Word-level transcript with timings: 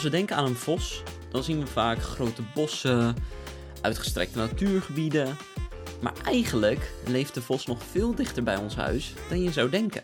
Als 0.00 0.08
we 0.10 0.16
denken 0.16 0.36
aan 0.36 0.46
een 0.46 0.56
vos, 0.56 1.02
dan 1.30 1.42
zien 1.42 1.60
we 1.60 1.66
vaak 1.66 2.02
grote 2.02 2.42
bossen, 2.54 3.16
uitgestrekte 3.80 4.38
natuurgebieden. 4.38 5.36
Maar 6.00 6.12
eigenlijk 6.24 6.92
leeft 7.06 7.34
de 7.34 7.42
vos 7.42 7.66
nog 7.66 7.82
veel 7.90 8.14
dichter 8.14 8.42
bij 8.42 8.56
ons 8.56 8.74
huis 8.74 9.14
dan 9.28 9.42
je 9.42 9.52
zou 9.52 9.70
denken. 9.70 10.02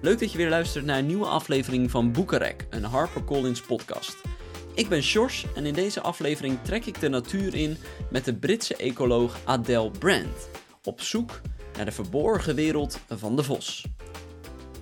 Leuk 0.00 0.18
dat 0.18 0.32
je 0.32 0.38
weer 0.38 0.48
luistert 0.48 0.84
naar 0.84 0.98
een 0.98 1.06
nieuwe 1.06 1.26
aflevering 1.26 1.90
van 1.90 2.12
Boekenrek, 2.12 2.66
een 2.70 2.84
HarperCollins 2.84 3.60
podcast. 3.60 4.16
Ik 4.74 4.88
ben 4.88 5.02
Sjors 5.02 5.46
en 5.54 5.66
in 5.66 5.74
deze 5.74 6.00
aflevering 6.00 6.58
trek 6.62 6.86
ik 6.86 7.00
de 7.00 7.08
natuur 7.08 7.54
in 7.54 7.76
met 8.10 8.24
de 8.24 8.34
Britse 8.34 8.76
ecoloog 8.76 9.38
Adele 9.44 9.90
Brand. 9.90 10.48
Op 10.84 11.00
zoek 11.00 11.40
naar 11.76 11.84
de 11.84 11.92
verborgen 11.92 12.54
wereld 12.54 12.98
van 13.08 13.36
de 13.36 13.42
vos. 13.42 13.84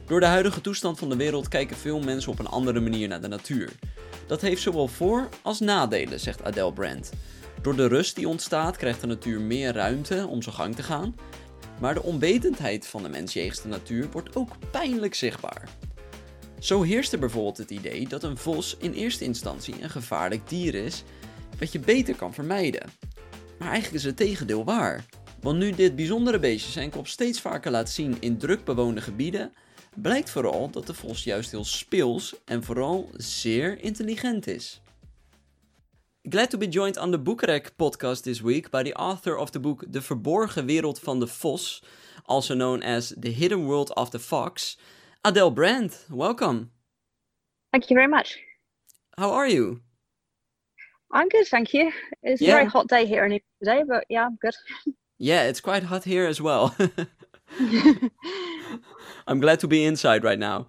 Door 0.07 0.21
de 0.21 0.27
huidige 0.27 0.61
toestand 0.61 0.99
van 0.99 1.09
de 1.09 1.17
wereld 1.17 1.49
kijken 1.49 1.77
veel 1.77 2.01
mensen 2.01 2.33
op 2.33 2.39
een 2.39 2.47
andere 2.47 2.81
manier 2.81 3.09
naar 3.09 3.21
de 3.21 3.29
natuur. 3.29 3.73
Dat 4.27 4.41
heeft 4.41 4.63
zowel 4.63 4.89
voor- 4.89 5.29
als 5.43 5.61
nadelen, 5.61 6.21
zegt 6.21 6.45
Adele 6.45 6.73
Brand. 6.73 7.11
Door 7.63 7.77
de 7.77 7.89
rust 7.89 8.17
die 8.17 8.29
ontstaat 8.29 8.77
krijgt 8.77 9.01
de 9.01 9.07
natuur 9.07 9.41
meer 9.41 9.73
ruimte 9.73 10.27
om 10.27 10.43
zijn 10.43 10.55
gang 10.55 10.75
te 10.77 10.83
gaan. 10.83 11.15
Maar 11.81 11.95
de 11.95 12.03
onwetendheid 12.03 12.87
van 12.87 13.03
de 13.03 13.09
mens 13.09 13.33
jegens 13.33 13.63
de 13.63 13.69
natuur 13.69 14.09
wordt 14.11 14.37
ook 14.37 14.53
pijnlijk 14.71 15.15
zichtbaar. 15.15 15.69
Zo 16.59 16.83
heerst 16.83 17.13
er 17.13 17.19
bijvoorbeeld 17.19 17.57
het 17.57 17.71
idee 17.71 18.09
dat 18.09 18.23
een 18.23 18.37
vos 18.37 18.77
in 18.79 18.93
eerste 18.93 19.25
instantie 19.25 19.75
een 19.83 19.91
gevaarlijk 19.91 20.49
dier 20.49 20.75
is, 20.75 21.03
wat 21.59 21.73
je 21.73 21.79
beter 21.79 22.15
kan 22.15 22.35
vermijden. 22.35 22.89
Maar 23.59 23.69
eigenlijk 23.69 23.97
is 23.97 24.05
het 24.05 24.17
tegendeel 24.17 24.65
waar. 24.65 25.05
Want 25.41 25.59
nu 25.59 25.71
dit 25.71 25.97
bijzondere 25.97 26.39
beestje 26.39 26.73
zijn 26.73 26.91
kop 26.91 27.07
steeds 27.07 27.41
vaker 27.41 27.71
laat 27.71 27.91
zien 27.91 28.17
in 28.21 28.39
druk 28.39 28.65
bewoonde 28.65 29.01
gebieden, 29.01 29.53
blijkt 29.97 30.31
vooral 30.31 30.71
dat 30.71 30.87
de 30.87 30.95
vos 30.95 31.25
juist 31.25 31.51
heel 31.51 31.65
speels 31.65 32.35
en 32.45 32.63
vooral 32.63 33.11
zeer 33.13 33.79
intelligent 33.81 34.47
is. 34.47 34.81
Glad 36.23 36.51
to 36.51 36.59
be 36.59 36.69
joined 36.69 36.97
on 36.97 37.11
the 37.11 37.19
Boekrek 37.19 37.77
podcast 37.77 38.23
this 38.23 38.41
week 38.41 38.71
by 38.71 38.83
the 38.83 38.95
author 38.95 39.37
of 39.37 39.51
the 39.51 39.61
book 39.61 39.85
The 39.91 40.03
Verborgen 40.03 40.67
Wereld 40.67 40.99
van 41.01 41.21
de 41.21 41.27
Vos, 41.27 41.83
also 42.25 42.55
known 42.55 42.83
as 42.83 43.15
The 43.21 43.29
Hidden 43.29 43.65
World 43.67 43.95
of 43.95 44.11
the 44.11 44.19
Fox, 44.19 44.79
Adele 45.21 45.53
Brand. 45.53 46.05
Welcome. 46.09 46.71
Thank 47.71 47.85
you 47.89 47.95
very 48.01 48.09
much. 48.11 48.39
How 49.19 49.33
are 49.33 49.51
you? 49.53 49.81
I'm 51.15 51.29
good, 51.29 51.47
thank 51.49 51.69
you. 51.73 51.93
It's 52.23 52.41
Yeah. 52.41 52.55
a 52.55 52.57
very 52.57 52.67
hot 52.71 52.89
day 52.89 53.07
here 53.07 53.25
in 53.25 53.33
England 53.33 53.59
today, 53.63 53.85
but 53.87 54.05
yeah, 54.09 54.27
I'm 54.27 54.37
good. 54.41 54.55
Yeah, 55.19 55.49
it's 55.49 55.61
quite 55.61 55.85
hot 55.87 56.05
here 56.05 56.27
as 56.29 56.41
well. 56.41 56.75
I'm 59.27 59.41
glad 59.41 59.61
to 59.61 59.69
be 59.69 59.85
inside 59.85 60.25
right 60.25 60.39
now. 60.39 60.67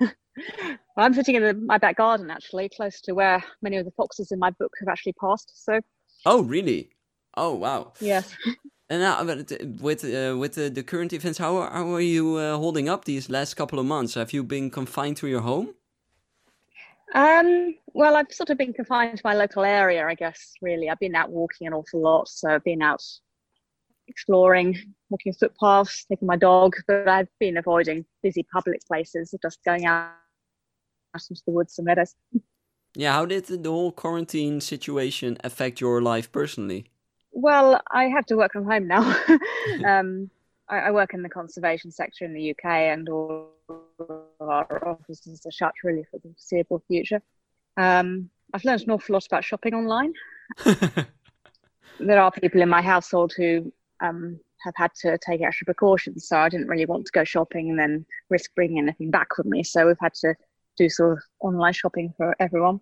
Well, 0.00 0.10
I'm 0.96 1.14
sitting 1.14 1.34
in 1.34 1.42
the, 1.42 1.54
my 1.54 1.78
back 1.78 1.96
garden 1.96 2.30
actually, 2.30 2.68
close 2.68 3.00
to 3.02 3.12
where 3.12 3.42
many 3.62 3.76
of 3.76 3.84
the 3.84 3.92
foxes 3.92 4.32
in 4.32 4.38
my 4.38 4.50
book 4.50 4.72
have 4.80 4.88
actually 4.88 5.14
passed. 5.14 5.52
So 5.64 5.80
Oh, 6.26 6.42
really? 6.42 6.90
Oh, 7.36 7.54
wow. 7.54 7.92
yes, 8.00 8.36
And 8.90 9.02
now, 9.02 9.18
uh, 9.20 9.44
with 9.80 10.04
uh, 10.04 10.36
with 10.38 10.54
the, 10.54 10.70
the 10.70 10.82
current 10.82 11.12
events, 11.12 11.38
how 11.38 11.56
are, 11.56 11.70
how 11.70 11.92
are 11.94 12.00
you 12.00 12.36
uh, 12.36 12.56
holding 12.58 12.88
up 12.88 13.04
these 13.04 13.30
last 13.30 13.54
couple 13.54 13.78
of 13.78 13.86
months? 13.86 14.14
Have 14.14 14.32
you 14.32 14.44
been 14.44 14.70
confined 14.70 15.16
to 15.18 15.28
your 15.28 15.40
home? 15.42 15.74
um, 17.14 17.74
well, 17.92 18.16
I've 18.16 18.32
sort 18.32 18.50
of 18.50 18.58
been 18.58 18.72
confined 18.72 19.16
to 19.18 19.22
my 19.24 19.34
local 19.34 19.64
area, 19.64 20.06
I 20.06 20.14
guess. 20.14 20.52
Really, 20.60 20.90
I've 20.90 20.98
been 20.98 21.14
out 21.14 21.30
walking 21.30 21.66
an 21.66 21.72
awful 21.72 22.00
lot, 22.00 22.28
so 22.28 22.50
I've 22.50 22.64
been 22.64 22.82
out 22.82 23.02
exploring, 24.08 24.76
walking 25.10 25.32
footpaths, 25.32 26.04
taking 26.04 26.26
my 26.26 26.36
dog, 26.36 26.74
but 26.86 27.08
I've 27.08 27.28
been 27.40 27.56
avoiding 27.56 28.04
busy 28.22 28.46
public 28.52 28.84
places, 28.86 29.34
just 29.42 29.62
going 29.64 29.86
out 29.86 30.10
into 31.14 31.42
the 31.46 31.52
woods 31.52 31.78
and 31.78 31.86
meadows. 31.86 32.14
Yeah, 32.96 33.12
how 33.12 33.26
did 33.26 33.46
the 33.46 33.70
whole 33.70 33.92
quarantine 33.92 34.60
situation 34.60 35.36
affect 35.42 35.80
your 35.80 36.00
life 36.00 36.30
personally? 36.30 36.86
Well, 37.32 37.80
I 37.90 38.04
have 38.04 38.26
to 38.26 38.36
work 38.36 38.52
from 38.52 38.64
home 38.64 38.86
now. 38.86 39.02
um, 39.86 40.30
I, 40.68 40.78
I 40.78 40.90
work 40.92 41.14
in 41.14 41.22
the 41.22 41.28
conservation 41.28 41.90
sector 41.90 42.24
in 42.24 42.34
the 42.34 42.50
UK, 42.50 42.64
and 42.64 43.08
all 43.08 43.50
of 43.68 44.48
our 44.48 44.88
offices 44.88 45.44
are 45.44 45.50
shut 45.50 45.72
really 45.82 46.04
for 46.10 46.18
the 46.18 46.32
foreseeable 46.34 46.82
future. 46.86 47.20
Um, 47.76 48.30
I've 48.52 48.64
learned 48.64 48.82
an 48.82 48.90
awful 48.92 49.14
lot 49.14 49.26
about 49.26 49.44
shopping 49.44 49.74
online. 49.74 50.12
There 52.00 52.20
are 52.20 52.30
people 52.30 52.60
in 52.60 52.68
my 52.68 52.82
household 52.82 53.32
who 53.36 53.72
um, 54.04 54.40
have 54.62 54.74
had 54.76 54.90
to 55.02 55.18
take 55.18 55.42
extra 55.42 55.64
precautions, 55.64 56.28
so 56.28 56.38
I 56.38 56.48
didn't 56.48 56.68
really 56.68 56.86
want 56.86 57.06
to 57.06 57.12
go 57.12 57.24
shopping 57.24 57.70
and 57.70 57.78
then 57.78 58.06
risk 58.30 58.54
bringing 58.54 58.78
anything 58.78 59.10
back 59.10 59.36
with 59.36 59.46
me. 59.46 59.62
So 59.62 59.86
we've 59.86 59.96
had 60.00 60.14
to 60.14 60.34
do 60.76 60.88
sort 60.88 61.12
of 61.12 61.22
online 61.40 61.72
shopping 61.72 62.12
for 62.16 62.34
everyone. 62.40 62.80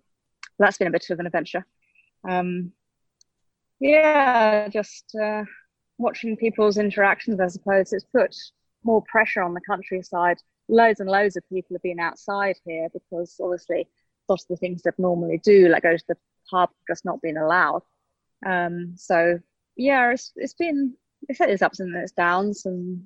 That's 0.59 0.77
been 0.77 0.87
a 0.87 0.91
bit 0.91 1.09
of 1.09 1.19
an 1.19 1.25
adventure. 1.25 1.65
Um, 2.27 2.71
yeah, 3.79 4.67
just 4.69 5.15
uh, 5.21 5.43
watching 5.97 6.37
people's 6.37 6.77
interactions, 6.77 7.39
I 7.39 7.47
suppose. 7.47 7.91
It's 7.91 8.05
put 8.05 8.35
more 8.83 9.03
pressure 9.03 9.41
on 9.41 9.53
the 9.53 9.61
countryside. 9.67 10.37
Loads 10.69 10.99
and 10.99 11.09
loads 11.09 11.35
of 11.35 11.47
people 11.49 11.75
have 11.75 11.81
been 11.81 11.99
outside 11.99 12.55
here 12.65 12.87
because 12.93 13.35
obviously 13.41 13.81
a 13.81 14.31
lot 14.31 14.41
of 14.41 14.47
the 14.47 14.55
things 14.55 14.81
that 14.83 14.97
normally 14.97 15.39
do, 15.43 15.67
like 15.67 15.83
go 15.83 15.97
to 15.97 16.03
the 16.07 16.17
pub, 16.49 16.69
just 16.87 17.03
not 17.03 17.21
been 17.21 17.37
allowed. 17.37 17.81
Um, 18.45 18.93
so 18.95 19.39
yeah, 19.75 20.11
it's 20.11 20.31
it's 20.35 20.53
been 20.53 20.95
it's 21.29 21.39
had 21.39 21.49
its 21.49 21.61
ups 21.61 21.79
and 21.79 21.93
there's 21.93 22.11
downs, 22.11 22.65
and 22.65 23.05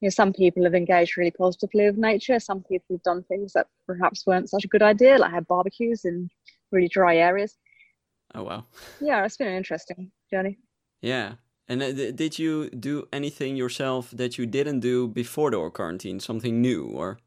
you 0.00 0.06
know, 0.06 0.10
some 0.10 0.32
people 0.32 0.64
have 0.64 0.74
engaged 0.74 1.16
really 1.16 1.30
positively 1.30 1.86
with 1.86 1.96
nature. 1.96 2.38
Some 2.38 2.62
people 2.62 2.96
have 2.96 3.02
done 3.02 3.22
things 3.24 3.52
that 3.54 3.68
perhaps 3.86 4.26
weren't 4.26 4.50
such 4.50 4.64
a 4.64 4.68
good 4.68 4.82
idea, 4.82 5.18
like 5.18 5.32
had 5.32 5.46
barbecues 5.46 6.04
in 6.04 6.28
really 6.72 6.88
dry 6.88 7.16
areas. 7.16 7.56
oh 8.34 8.42
wow. 8.42 8.64
Yeah, 9.00 9.24
it's 9.24 9.36
been 9.36 9.48
an 9.48 9.56
interesting 9.56 10.10
journey. 10.30 10.58
Yeah. 11.00 11.34
And 11.68 11.82
uh, 11.82 11.92
did 11.92 12.38
you 12.38 12.68
do 12.70 13.08
anything 13.12 13.56
yourself 13.56 14.10
that 14.10 14.36
you 14.36 14.46
didn't 14.46 14.80
do 14.80 15.08
before 15.08 15.50
the 15.50 15.70
quarantine? 15.70 16.20
Something 16.20 16.60
new 16.60 16.84
or? 16.84 17.18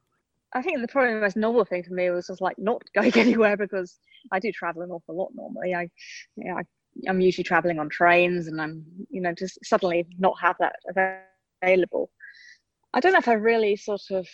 I 0.54 0.62
think 0.62 0.80
the 0.82 0.88
probably 0.88 1.16
the 1.16 1.22
most 1.22 1.38
novel 1.38 1.66
thing 1.66 1.84
for 1.84 1.94
me 1.94 2.10
was 2.10 2.28
just 2.28 2.42
like 2.42 2.58
not 2.58 2.82
going 2.96 3.14
anywhere 3.16 3.58
because 3.58 4.00
I 4.32 4.40
do 4.40 4.52
travel 4.52 4.82
an 4.84 4.92
awful 4.92 5.16
lot 5.16 5.32
normally. 5.36 5.74
I, 5.74 5.90
yeah, 6.36 6.56
I, 6.56 6.62
I'm 7.08 7.22
usually 7.22 7.44
traveling 7.44 7.80
on 7.80 7.90
trains, 7.90 8.48
and 8.48 8.62
I'm, 8.62 8.86
you 9.10 9.22
know, 9.22 9.34
just 9.34 9.58
suddenly 9.64 10.08
not 10.18 10.36
have 10.42 10.56
that 10.60 10.76
available. 11.62 12.10
I 12.94 13.00
don't 13.00 13.14
know 13.14 13.20
if 13.20 13.28
I've 13.28 13.42
really 13.42 13.76
sort 13.76 14.02
of 14.12 14.28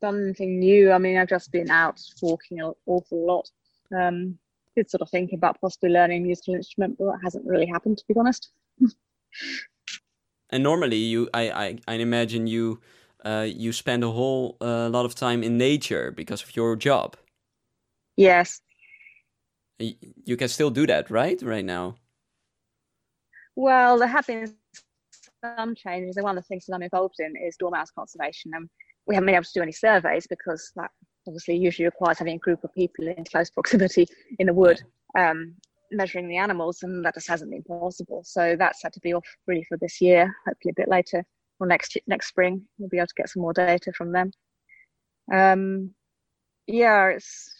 done 0.00 0.24
anything 0.24 0.58
new. 0.58 0.92
I 0.92 0.98
mean, 0.98 1.16
I've 1.16 1.28
just 1.28 1.52
been 1.52 1.70
out 1.70 2.00
walking 2.22 2.60
an 2.60 2.72
awful 2.86 3.26
lot. 3.26 3.48
Um, 3.96 4.38
did 4.76 4.90
sort 4.90 5.02
of 5.02 5.10
think 5.10 5.32
about 5.32 5.60
possibly 5.60 5.90
learning 5.90 6.22
a 6.22 6.26
musical 6.26 6.54
instrument, 6.54 6.96
but 6.98 7.06
that 7.06 7.20
hasn't 7.22 7.46
really 7.46 7.66
happened, 7.66 7.98
to 7.98 8.04
be 8.08 8.14
honest. 8.18 8.50
And 10.50 10.62
normally, 10.62 10.96
you, 10.96 11.28
I, 11.34 11.50
I, 11.50 11.78
I 11.88 11.94
imagine 11.94 12.46
you, 12.46 12.80
uh, 13.24 13.46
you 13.48 13.72
spend 13.72 14.04
a 14.04 14.10
whole 14.10 14.56
uh, 14.60 14.88
lot 14.88 15.06
of 15.06 15.14
time 15.14 15.42
in 15.42 15.58
nature 15.58 16.10
because 16.10 16.42
of 16.42 16.56
your 16.56 16.76
job. 16.76 17.16
Yes, 18.16 18.60
You 19.80 20.36
can 20.36 20.48
still 20.48 20.70
do 20.70 20.86
that, 20.86 21.10
right? 21.10 21.40
Right 21.42 21.64
now. 21.64 21.96
Well, 23.56 23.98
there 23.98 24.08
have 24.08 24.26
been 24.26 24.54
some 25.42 25.74
changes, 25.74 26.16
and 26.16 26.24
one 26.24 26.36
of 26.36 26.44
the 26.44 26.48
things 26.48 26.66
that 26.66 26.74
I'm 26.74 26.82
involved 26.82 27.16
in 27.18 27.34
is 27.36 27.56
dormouse 27.56 27.90
conservation. 27.90 28.52
And 28.54 28.68
we 29.06 29.14
haven't 29.14 29.26
been 29.26 29.34
able 29.34 29.44
to 29.44 29.52
do 29.54 29.62
any 29.62 29.72
surveys 29.72 30.26
because 30.26 30.70
that 30.76 30.90
obviously 31.26 31.56
usually 31.56 31.86
requires 31.86 32.18
having 32.18 32.36
a 32.36 32.38
group 32.38 32.62
of 32.64 32.74
people 32.74 33.08
in 33.08 33.24
close 33.24 33.50
proximity 33.50 34.06
in 34.38 34.46
the 34.46 34.54
wood, 34.54 34.80
um, 35.18 35.54
measuring 35.90 36.28
the 36.28 36.36
animals, 36.36 36.82
and 36.82 37.04
that 37.04 37.14
just 37.14 37.28
hasn't 37.28 37.50
been 37.50 37.62
possible. 37.62 38.22
So 38.24 38.56
that's 38.58 38.82
had 38.82 38.92
to 38.94 39.00
be 39.00 39.14
off 39.14 39.26
really 39.46 39.64
for 39.64 39.76
this 39.78 40.00
year. 40.00 40.34
Hopefully, 40.46 40.72
a 40.76 40.80
bit 40.80 40.88
later 40.88 41.24
or 41.58 41.66
next 41.66 41.96
next 42.06 42.28
spring, 42.28 42.62
we'll 42.78 42.88
be 42.88 42.98
able 42.98 43.06
to 43.06 43.14
get 43.16 43.28
some 43.28 43.42
more 43.42 43.52
data 43.52 43.92
from 43.92 44.12
them. 44.12 44.30
Um, 45.32 45.94
yeah, 46.66 47.08
it's. 47.08 47.59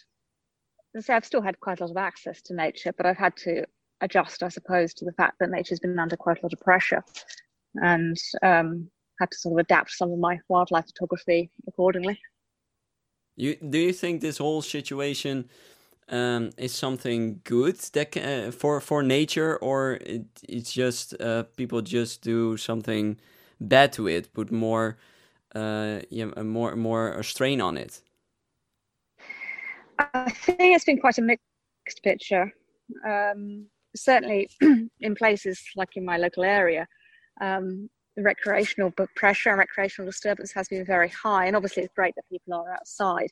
Say, 0.99 1.13
I've 1.13 1.25
still 1.25 1.41
had 1.41 1.59
quite 1.59 1.79
a 1.79 1.85
lot 1.85 1.91
of 1.91 1.97
access 1.97 2.41
to 2.43 2.53
nature, 2.53 2.93
but 2.95 3.05
I've 3.05 3.17
had 3.17 3.35
to 3.37 3.63
adjust, 4.01 4.43
I 4.43 4.49
suppose, 4.49 4.93
to 4.95 5.05
the 5.05 5.13
fact 5.13 5.39
that 5.39 5.49
nature's 5.49 5.79
been 5.79 5.97
under 5.99 6.17
quite 6.17 6.39
a 6.39 6.45
lot 6.45 6.53
of 6.53 6.59
pressure 6.59 7.03
and 7.75 8.17
um, 8.41 8.89
had 9.19 9.31
to 9.31 9.37
sort 9.37 9.53
of 9.53 9.63
adapt 9.65 9.91
some 9.91 10.11
of 10.11 10.19
my 10.19 10.39
wildlife 10.49 10.85
photography 10.87 11.49
accordingly. 11.67 12.19
You 13.35 13.55
do 13.55 13.77
you 13.77 13.93
think 13.93 14.21
this 14.21 14.37
whole 14.39 14.61
situation 14.61 15.49
um, 16.09 16.49
is 16.57 16.73
something 16.73 17.39
good 17.43 17.77
that 17.93 18.11
ca- 18.11 18.47
uh, 18.47 18.51
for 18.51 18.81
for 18.81 19.01
nature, 19.03 19.57
or 19.57 19.93
it, 20.05 20.25
it's 20.47 20.73
just 20.73 21.19
uh, 21.21 21.43
people 21.55 21.81
just 21.81 22.21
do 22.21 22.57
something 22.57 23.17
bad 23.59 23.93
to 23.93 24.07
it, 24.07 24.33
put 24.33 24.51
more 24.51 24.97
uh, 25.55 26.01
yeah, 26.09 26.25
more 26.43 26.75
more 26.75 27.23
strain 27.23 27.61
on 27.61 27.77
it? 27.77 28.01
I 30.13 30.29
think 30.31 30.75
it's 30.75 30.85
been 30.85 30.99
quite 30.99 31.17
a 31.17 31.21
mixed 31.21 32.03
picture. 32.03 32.51
Um, 33.07 33.67
certainly, 33.95 34.49
in 34.99 35.15
places 35.15 35.61
like 35.75 35.89
in 35.95 36.05
my 36.05 36.17
local 36.17 36.43
area, 36.43 36.87
um, 37.39 37.89
recreational 38.17 38.91
pressure 39.15 39.49
and 39.49 39.59
recreational 39.59 40.09
disturbance 40.09 40.51
has 40.53 40.67
been 40.67 40.85
very 40.85 41.09
high. 41.09 41.45
And 41.45 41.55
obviously, 41.55 41.83
it's 41.83 41.93
great 41.95 42.13
that 42.15 42.29
people 42.31 42.53
are 42.53 42.73
outside. 42.73 43.29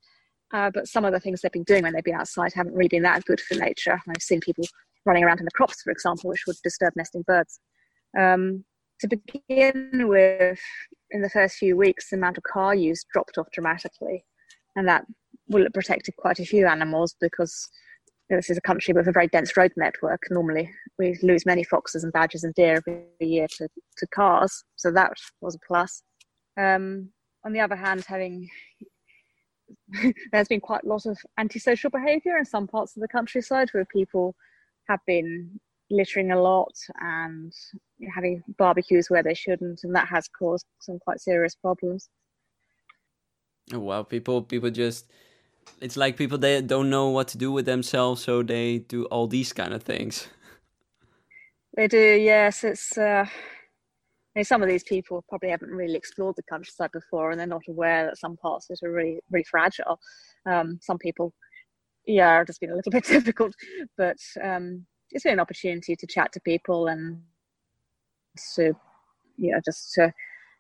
Uh, 0.54 0.72
but 0.74 0.88
some 0.88 1.06
of 1.06 1.14
the 1.14 1.20
things 1.20 1.42
they've 1.42 1.52
been 1.52 1.64
doing 1.64 1.84
when 1.84 1.94
they've 1.94 2.04
been 2.04 2.16
outside 2.16 2.52
haven't 2.54 2.74
really 2.74 2.88
been 2.88 3.04
that 3.04 3.24
good 3.26 3.40
for 3.40 3.56
nature. 3.56 4.02
I've 4.10 4.22
seen 4.22 4.40
people 4.40 4.66
running 5.06 5.24
around 5.24 5.40
in 5.40 5.46
the 5.46 5.52
crops, 5.52 5.82
for 5.84 5.92
example, 5.92 6.30
which 6.30 6.44
would 6.48 6.56
disturb 6.64 6.94
nesting 6.96 7.24
birds. 7.28 7.60
Um, 8.18 8.66
to 9.02 9.08
begin 9.08 10.08
with, 10.08 10.60
in 11.12 11.22
the 11.22 11.30
first 11.30 11.56
few 11.56 11.78
weeks, 11.78 12.10
the 12.10 12.18
amount 12.18 12.38
of 12.38 12.44
car 12.44 12.76
use 12.76 13.06
dropped 13.14 13.38
off 13.38 13.48
dramatically, 13.54 14.26
and 14.76 14.88
that 14.88 15.06
have 15.58 15.74
protected 15.74 16.16
quite 16.18 16.40
a 16.40 16.46
few 16.46 16.68
animals 16.68 17.16
because 17.20 17.70
this 18.30 18.50
is 18.50 18.58
a 18.58 18.62
country 18.62 18.94
with 18.94 19.08
a 19.08 19.12
very 19.12 19.28
dense 19.28 19.58
road 19.58 19.72
network. 19.76 20.22
Normally, 20.30 20.70
we 20.98 21.18
lose 21.24 21.46
many 21.46 21.64
foxes 21.64 22.04
and 22.04 22.14
badgers 22.14 22.44
and 22.44 22.54
deer 22.54 22.76
every 22.76 23.06
year 23.20 23.48
to, 23.58 23.68
to 23.98 24.08
cars, 24.08 24.64
so 24.76 24.92
that 24.92 25.14
was 25.42 25.56
a 25.56 25.60
plus. 25.68 26.04
Um, 26.58 27.10
on 27.44 27.54
the 27.54 27.60
other 27.60 27.76
hand, 27.76 28.06
having 28.08 28.48
there's 30.32 30.48
been 30.48 30.60
quite 30.60 30.84
a 30.84 30.88
lot 30.88 31.06
of 31.06 31.18
antisocial 31.38 31.90
behaviour 31.90 32.38
in 32.38 32.46
some 32.46 32.68
parts 32.68 32.96
of 32.96 33.02
the 33.02 33.08
countryside 33.08 33.70
where 33.72 33.86
people 33.86 34.36
have 34.88 35.00
been 35.06 35.60
littering 35.92 36.32
a 36.32 36.42
lot 36.42 36.74
and 37.00 37.52
having 38.14 38.44
barbecues 38.58 39.10
where 39.10 39.24
they 39.24 39.34
shouldn't, 39.34 39.82
and 39.84 39.96
that 39.96 40.08
has 40.08 40.28
caused 40.28 40.66
some 40.82 41.00
quite 41.00 41.20
serious 41.20 41.56
problems. 41.56 42.10
Oh 43.74 43.80
wow, 43.80 44.04
people 44.04 44.42
people 44.44 44.70
just 44.70 45.12
it's 45.82 45.98
like 45.98 46.18
people 46.18 46.38
they 46.38 46.62
don't 46.62 46.90
know 46.90 47.10
what 47.10 47.28
to 47.30 47.38
do 47.38 47.52
with 47.52 47.66
themselves, 47.66 48.24
so 48.24 48.44
they 48.44 48.80
do 48.80 49.06
all 49.06 49.28
these 49.28 49.54
kind 49.54 49.74
of 49.74 49.84
things. 49.84 50.28
They 51.76 51.88
do, 51.88 51.98
yes. 51.98 52.64
It's 52.64 52.98
uh, 52.98 53.26
some 54.44 54.62
of 54.62 54.70
these 54.70 54.84
people 54.84 55.24
probably 55.30 55.50
haven't 55.50 55.72
really 55.72 55.96
explored 55.96 56.36
the 56.36 56.44
countryside 56.44 56.92
before, 56.92 57.32
and 57.32 57.40
they're 57.40 57.48
not 57.48 57.62
aware 57.68 58.06
that 58.06 58.18
some 58.18 58.38
parts 58.38 58.70
of 58.70 58.78
it 58.82 58.86
are 58.86 58.92
really, 58.92 59.20
really 59.32 59.46
fragile. 59.50 60.00
Um, 60.46 60.80
some 60.82 60.98
people, 60.98 61.34
yeah, 62.06 62.44
just 62.44 62.60
been 62.60 62.72
a 62.72 62.76
little 62.76 62.92
bit 63.00 63.06
difficult, 63.06 63.54
but 63.98 64.18
um, 64.44 64.86
it's 65.12 65.24
been 65.24 65.34
an 65.34 65.40
opportunity 65.40 65.96
to 65.96 66.08
chat 66.08 66.32
to 66.34 66.40
people 66.42 66.88
and 66.88 67.22
to, 68.56 68.74
you 69.38 69.52
know, 69.52 69.60
just 69.64 69.94
to 69.94 70.14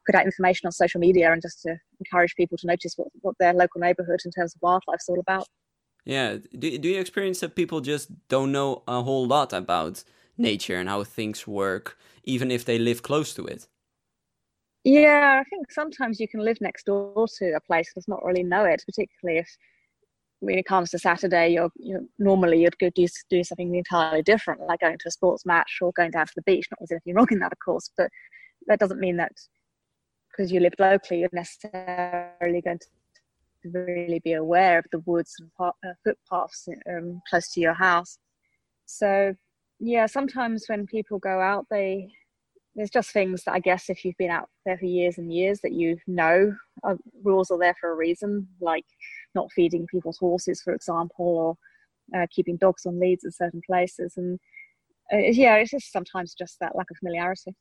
put 0.09 0.17
out 0.17 0.25
information 0.25 0.65
on 0.65 0.71
social 0.71 0.99
media 0.99 1.31
and 1.31 1.41
just 1.41 1.61
to 1.61 1.75
encourage 1.99 2.33
people 2.35 2.57
to 2.57 2.67
notice 2.67 2.93
what, 2.97 3.09
what 3.21 3.35
their 3.39 3.53
local 3.53 3.79
neighborhood 3.79 4.19
in 4.25 4.31
terms 4.31 4.55
of 4.55 4.61
wildlife 4.61 4.99
is 4.99 5.09
all 5.09 5.19
about. 5.19 5.47
Yeah. 6.05 6.37
Do, 6.57 6.77
do 6.79 6.89
you 6.89 6.99
experience 6.99 7.41
that 7.41 7.55
people 7.55 7.81
just 7.81 8.09
don't 8.27 8.51
know 8.51 8.81
a 8.87 9.03
whole 9.03 9.27
lot 9.27 9.53
about 9.53 10.03
nature 10.37 10.77
and 10.77 10.89
how 10.89 11.03
things 11.03 11.45
work, 11.45 11.97
even 12.23 12.49
if 12.49 12.65
they 12.65 12.79
live 12.79 13.03
close 13.03 13.33
to 13.35 13.45
it? 13.45 13.67
Yeah, 14.83 15.41
I 15.41 15.43
think 15.49 15.71
sometimes 15.71 16.19
you 16.19 16.27
can 16.27 16.39
live 16.39 16.57
next 16.61 16.85
door 16.85 17.27
to 17.37 17.51
a 17.51 17.59
place 17.59 17.91
and 17.95 18.03
not 18.07 18.23
really 18.23 18.43
know 18.43 18.63
it, 18.63 18.81
particularly 18.87 19.39
if 19.39 19.49
when 20.39 20.57
it 20.57 20.65
comes 20.65 20.89
to 20.91 20.99
Saturday, 20.99 21.49
you're, 21.49 21.69
you're 21.75 22.01
normally 22.17 22.61
you'd 22.61 22.79
go 22.79 22.89
do, 22.95 23.05
do 23.29 23.43
something 23.43 23.75
entirely 23.75 24.23
different, 24.23 24.61
like 24.61 24.79
going 24.79 24.97
to 24.97 25.07
a 25.09 25.11
sports 25.11 25.45
match 25.45 25.79
or 25.81 25.91
going 25.91 26.11
down 26.11 26.25
to 26.25 26.33
the 26.35 26.41
beach. 26.43 26.65
Not 26.71 26.79
there's 26.79 26.91
anything 26.91 27.15
wrong 27.15 27.27
in 27.29 27.39
that, 27.39 27.51
of 27.51 27.59
course, 27.63 27.91
but 27.97 28.09
that 28.67 28.79
doesn't 28.79 29.01
mean 29.01 29.17
that 29.17 29.33
because 30.39 30.53
you 30.53 30.61
live 30.61 30.73
locally, 30.79 31.19
you're 31.19 31.29
necessarily 31.33 32.61
going 32.61 32.79
to 32.79 32.87
really 33.65 34.21
be 34.23 34.31
aware 34.33 34.79
of 34.79 34.85
the 34.93 34.99
woods 34.99 35.35
and 35.37 35.51
uh, 35.59 35.91
footpaths 36.01 36.69
um, 36.89 37.21
close 37.29 37.51
to 37.51 37.59
your 37.59 37.73
house. 37.73 38.19
So, 38.85 39.35
yeah, 39.81 40.05
sometimes 40.05 40.63
when 40.67 40.87
people 40.87 41.19
go 41.19 41.41
out, 41.41 41.65
they 41.69 42.07
there's 42.73 42.89
just 42.89 43.11
things 43.11 43.43
that 43.43 43.53
I 43.53 43.59
guess 43.59 43.89
if 43.89 44.05
you've 44.05 44.15
been 44.17 44.31
out 44.31 44.47
there 44.65 44.77
for 44.77 44.85
years 44.85 45.17
and 45.17 45.33
years 45.33 45.59
that 45.61 45.73
you 45.73 45.97
know 46.07 46.55
uh, 46.85 46.95
rules 47.21 47.51
are 47.51 47.59
there 47.59 47.75
for 47.81 47.91
a 47.91 47.95
reason, 47.95 48.47
like 48.61 48.85
not 49.35 49.51
feeding 49.51 49.87
people's 49.87 50.19
horses, 50.19 50.61
for 50.61 50.73
example, 50.73 51.57
or 52.13 52.21
uh, 52.21 52.27
keeping 52.33 52.55
dogs 52.55 52.85
on 52.85 52.97
leads 52.97 53.25
in 53.25 53.31
certain 53.31 53.61
places. 53.69 54.13
And 54.15 54.39
uh, 55.11 55.17
yeah, 55.17 55.55
it's 55.55 55.71
just 55.71 55.91
sometimes 55.91 56.33
just 56.33 56.57
that 56.61 56.77
lack 56.77 56.89
of 56.89 56.97
familiarity. 56.97 57.53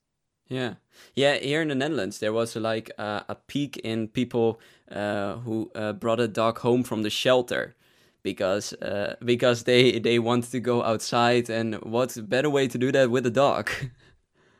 Yeah, 0.48 0.74
yeah. 1.14 1.36
Here 1.36 1.60
in 1.60 1.68
the 1.68 1.74
Netherlands, 1.74 2.18
there 2.18 2.32
was 2.32 2.56
like 2.56 2.90
uh, 2.98 3.20
a 3.28 3.34
peak 3.34 3.76
in 3.78 4.08
people 4.08 4.60
uh, 4.90 5.36
who 5.36 5.70
uh, 5.74 5.92
brought 5.92 6.20
a 6.20 6.28
dog 6.28 6.58
home 6.58 6.82
from 6.82 7.02
the 7.02 7.10
shelter 7.10 7.74
because 8.22 8.72
uh, 8.74 9.16
because 9.24 9.64
they 9.64 9.98
they 9.98 10.18
wanted 10.18 10.50
to 10.50 10.60
go 10.60 10.82
outside, 10.82 11.50
and 11.50 11.74
what 11.82 12.16
better 12.28 12.48
way 12.50 12.66
to 12.68 12.78
do 12.78 12.90
that 12.92 13.10
with 13.10 13.26
a 13.26 13.30
dog? 13.30 13.70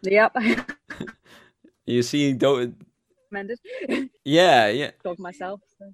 Yep. 0.02 0.36
you 1.86 2.02
see, 2.02 2.32
do 2.34 2.74
recommended. 3.30 3.58
Yeah, 4.24 4.68
yeah. 4.68 4.90
Dog 5.02 5.18
myself. 5.18 5.60
So. 5.78 5.92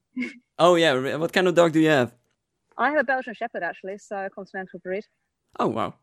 Oh 0.59 0.75
yeah, 0.77 1.17
what 1.17 1.33
kind 1.33 1.49
of 1.49 1.55
dog 1.55 1.73
do 1.73 1.81
you 1.81 1.89
have? 1.89 2.15
I 2.77 2.91
have 2.91 2.99
a 2.99 3.05
Belgian 3.05 3.35
Shepherd 3.35 3.63
actually, 3.63 3.99
so 3.99 4.17
a 4.17 4.31
continental 4.31 4.81
breed. 4.81 5.05
Oh 5.59 5.69
wow. 5.69 5.95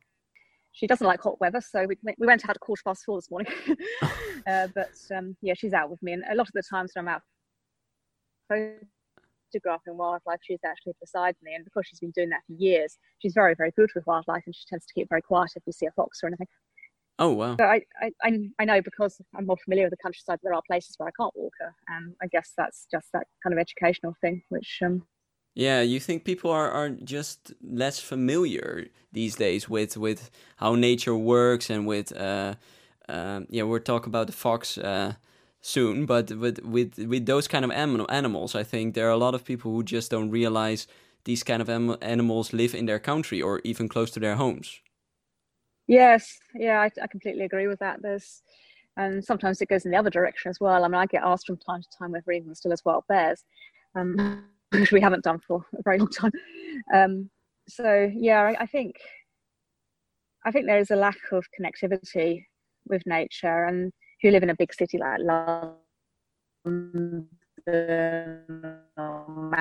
She 0.73 0.88
doesn't 0.88 1.06
like 1.06 1.21
hot 1.21 1.39
weather, 1.41 1.62
so 1.62 1.85
we 1.85 1.97
we 2.18 2.27
went 2.27 2.45
out 2.45 2.51
at 2.51 2.59
quarter 2.59 2.81
past 2.85 3.03
four 3.06 3.18
this 3.18 3.29
morning. 3.29 3.51
uh, 4.47 4.68
but 4.73 4.91
um, 5.15 5.35
yeah, 5.41 5.53
she's 5.53 5.73
out 5.73 5.89
with 5.89 6.01
me, 6.01 6.13
and 6.13 6.23
a 6.31 6.35
lot 6.35 6.47
of 6.47 6.53
the 6.53 6.63
times 6.69 6.91
when 6.94 7.07
I'm 7.07 7.15
out 7.15 7.21
photographing 9.51 9.97
wildlife, 9.97 10.39
she's 10.41 10.59
actually 10.65 10.94
beside 11.00 11.35
me, 11.41 11.56
and 11.56 11.65
because 11.65 11.85
she's 11.88 12.00
been 12.00 12.12
doing 12.12 12.29
that 12.29 12.41
for 12.47 12.53
years, 12.53 12.97
she's 13.19 13.33
very 13.33 13.53
very 13.56 13.71
good 13.77 13.89
with 13.95 14.06
wildlife, 14.07 14.44
and 14.45 14.56
she 14.56 14.63
tends 14.68 14.85
to 14.85 14.94
keep 14.94 15.09
very 15.09 15.21
quiet 15.21 15.51
if 15.56 15.63
we 15.65 15.73
see 15.73 15.85
a 15.85 15.91
fox 15.91 16.19
or 16.23 16.27
anything. 16.27 16.47
Oh 17.19 17.33
wow! 17.33 17.57
So 17.59 17.65
I, 17.65 17.81
I 18.01 18.12
I 18.59 18.65
know 18.65 18.81
because 18.81 19.21
I'm 19.35 19.45
more 19.45 19.57
familiar 19.63 19.85
with 19.85 19.91
the 19.91 20.03
countryside. 20.03 20.39
There 20.41 20.53
are 20.53 20.62
places 20.65 20.95
where 20.97 21.09
I 21.09 21.12
can't 21.19 21.35
walk 21.35 21.53
her, 21.59 21.75
and 21.89 22.15
I 22.21 22.27
guess 22.27 22.53
that's 22.57 22.88
just 22.89 23.07
that 23.13 23.27
kind 23.44 23.53
of 23.53 23.59
educational 23.59 24.15
thing, 24.21 24.41
which 24.50 24.79
um. 24.83 25.03
Yeah, 25.53 25.81
you 25.81 26.00
think 26.00 26.24
people 26.24 26.50
are, 26.51 26.71
are 26.71 26.89
just 26.89 27.53
less 27.62 28.00
familiar 28.00 28.88
these 29.12 29.36
days 29.36 29.69
with 29.69 29.98
with 29.98 30.31
how 30.57 30.75
nature 30.75 31.15
works 31.15 31.69
and 31.69 31.86
with 31.86 32.15
uh, 32.15 32.56
uh 33.09 33.42
yeah 33.50 33.63
we'll 33.63 33.81
talk 33.81 34.06
about 34.06 34.27
the 34.27 34.33
fox 34.33 34.77
uh, 34.77 35.13
soon, 35.62 36.06
but 36.06 36.31
with 36.31 36.59
with 36.63 36.98
with 36.98 37.25
those 37.25 37.48
kind 37.48 37.65
of 37.65 37.71
animals, 37.71 38.56
I 38.56 38.63
think 38.63 38.94
there 38.95 39.07
are 39.07 39.12
a 39.12 39.18
lot 39.18 39.36
of 39.36 39.44
people 39.44 39.71
who 39.71 39.83
just 39.83 40.12
don't 40.12 40.31
realize 40.31 40.88
these 41.24 41.44
kind 41.44 41.62
of 41.62 41.69
animals 42.01 42.54
live 42.54 42.74
in 42.74 42.86
their 42.86 43.00
country 43.00 43.42
or 43.42 43.62
even 43.63 43.88
close 43.88 44.12
to 44.12 44.19
their 44.19 44.36
homes. 44.36 44.81
Yes, 45.88 46.39
yeah, 46.56 46.81
I, 46.81 46.89
I 47.01 47.07
completely 47.07 47.44
agree 47.44 47.68
with 47.68 47.80
that. 47.80 48.01
There's, 48.01 48.42
and 48.97 49.23
sometimes 49.23 49.61
it 49.61 49.69
goes 49.69 49.85
in 49.85 49.92
the 49.92 49.97
other 49.97 50.09
direction 50.09 50.49
as 50.49 50.59
well. 50.59 50.83
I 50.83 50.87
mean, 50.87 50.95
I 50.95 51.06
get 51.06 51.23
asked 51.23 51.47
from 51.47 51.57
time 51.57 51.81
to 51.81 51.97
time 51.97 52.16
if 52.16 52.26
Regan 52.26 52.56
still 52.56 52.71
has 52.71 52.85
wild 52.85 53.04
bears, 53.07 53.44
um, 53.95 54.45
which 54.71 54.92
we 54.92 55.01
haven't 55.01 55.23
done 55.23 55.40
for 55.40 55.66
a 55.78 55.81
very 55.83 55.99
long 55.99 56.09
time. 56.09 56.31
Um, 56.94 57.30
so 57.68 58.09
yeah, 58.13 58.42
I, 58.42 58.63
I, 58.63 58.66
think 58.66 58.95
I 60.45 60.51
think 60.51 60.66
there 60.66 60.80
is 60.80 60.92
a 60.92 60.95
lack 60.95 61.19
of 61.31 61.45
connectivity 61.59 62.45
with 62.87 63.06
nature, 63.06 63.66
and 63.66 63.92
who 64.21 64.31
live 64.31 64.44
in 64.44 64.49
a 64.49 64.56
big 64.56 64.73
city 64.73 64.97
like 64.97 65.19
London 65.19 65.75
or 68.97 69.51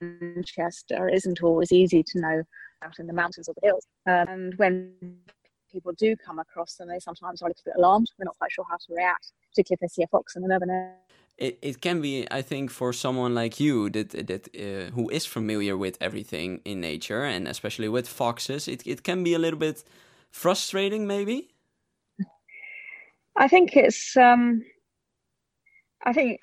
Manchester, 0.00 1.08
isn't 1.08 1.42
always 1.42 1.72
easy 1.72 2.02
to 2.02 2.20
know 2.20 2.42
out 2.82 2.98
in 2.98 3.06
the 3.06 3.12
mountains 3.12 3.48
or 3.48 3.54
the 3.60 3.66
hills. 3.66 3.86
Um, 4.06 4.28
and 4.28 4.54
when 4.56 4.92
people 5.70 5.92
do 5.98 6.16
come 6.16 6.38
across 6.38 6.74
them, 6.74 6.88
they 6.88 6.98
sometimes 6.98 7.42
are 7.42 7.46
a 7.46 7.48
little 7.48 7.62
bit 7.64 7.74
alarmed. 7.76 8.10
They're 8.18 8.24
not 8.24 8.38
quite 8.38 8.52
sure 8.52 8.64
how 8.68 8.76
to 8.76 8.94
react, 8.94 9.32
particularly 9.50 9.76
if 9.76 9.80
they 9.80 9.88
see 9.88 10.02
a 10.02 10.08
fox 10.08 10.36
in 10.36 10.44
an 10.44 10.52
urban 10.52 10.70
area. 10.70 10.94
It, 11.40 11.58
it 11.62 11.80
can 11.80 12.00
be, 12.00 12.26
I 12.30 12.42
think, 12.42 12.70
for 12.70 12.92
someone 12.92 13.34
like 13.34 13.58
you 13.58 13.90
that 13.90 14.10
that 14.26 14.48
uh, 14.54 14.90
who 14.94 15.08
is 15.10 15.26
familiar 15.26 15.76
with 15.76 15.96
everything 16.00 16.60
in 16.64 16.80
nature 16.80 17.24
and 17.24 17.48
especially 17.48 17.88
with 17.88 18.08
foxes, 18.08 18.68
it 18.68 18.86
it 18.86 19.02
can 19.02 19.24
be 19.24 19.34
a 19.34 19.38
little 19.38 19.58
bit 19.58 19.84
frustrating, 20.30 21.06
maybe. 21.06 21.48
I 23.36 23.48
think 23.48 23.76
it's. 23.76 24.16
Um, 24.16 24.62
I 26.04 26.12
think 26.12 26.40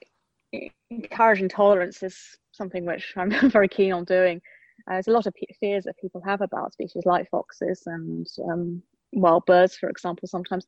encouraging 0.89 1.50
tolerance 1.50 2.04
is 2.04 2.38
something 2.51 2.86
which 2.86 3.13
I'm 3.16 3.32
very 3.51 3.68
keen 3.68 3.94
on 3.94 4.06
doing. 4.06 4.42
Uh, 4.88 4.94
there's 4.94 5.08
a 5.08 5.12
lot 5.12 5.27
of 5.27 5.34
fears 5.60 5.84
that 5.84 5.98
people 6.00 6.22
have 6.25 6.42
about 6.42 6.74
species 6.74 7.04
like 7.06 7.30
foxes 7.30 7.84
and 7.86 8.27
um, 8.50 8.82
wild 9.13 9.46
birds, 9.46 9.75
for 9.77 9.89
example, 9.89 10.27
sometimes 10.27 10.66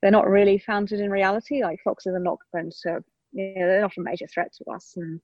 they're 0.00 0.10
not 0.10 0.28
really 0.28 0.58
founded 0.58 1.00
in 1.00 1.10
reality. 1.10 1.62
Like 1.62 1.80
foxes 1.82 2.14
are 2.14 2.20
not 2.20 2.38
going 2.52 2.72
to, 2.82 3.02
you 3.32 3.54
know, 3.56 3.66
they're 3.66 3.80
not 3.80 3.96
a 3.96 4.00
major 4.00 4.26
threat 4.26 4.52
to 4.58 4.70
us, 4.70 4.94
and 4.96 5.20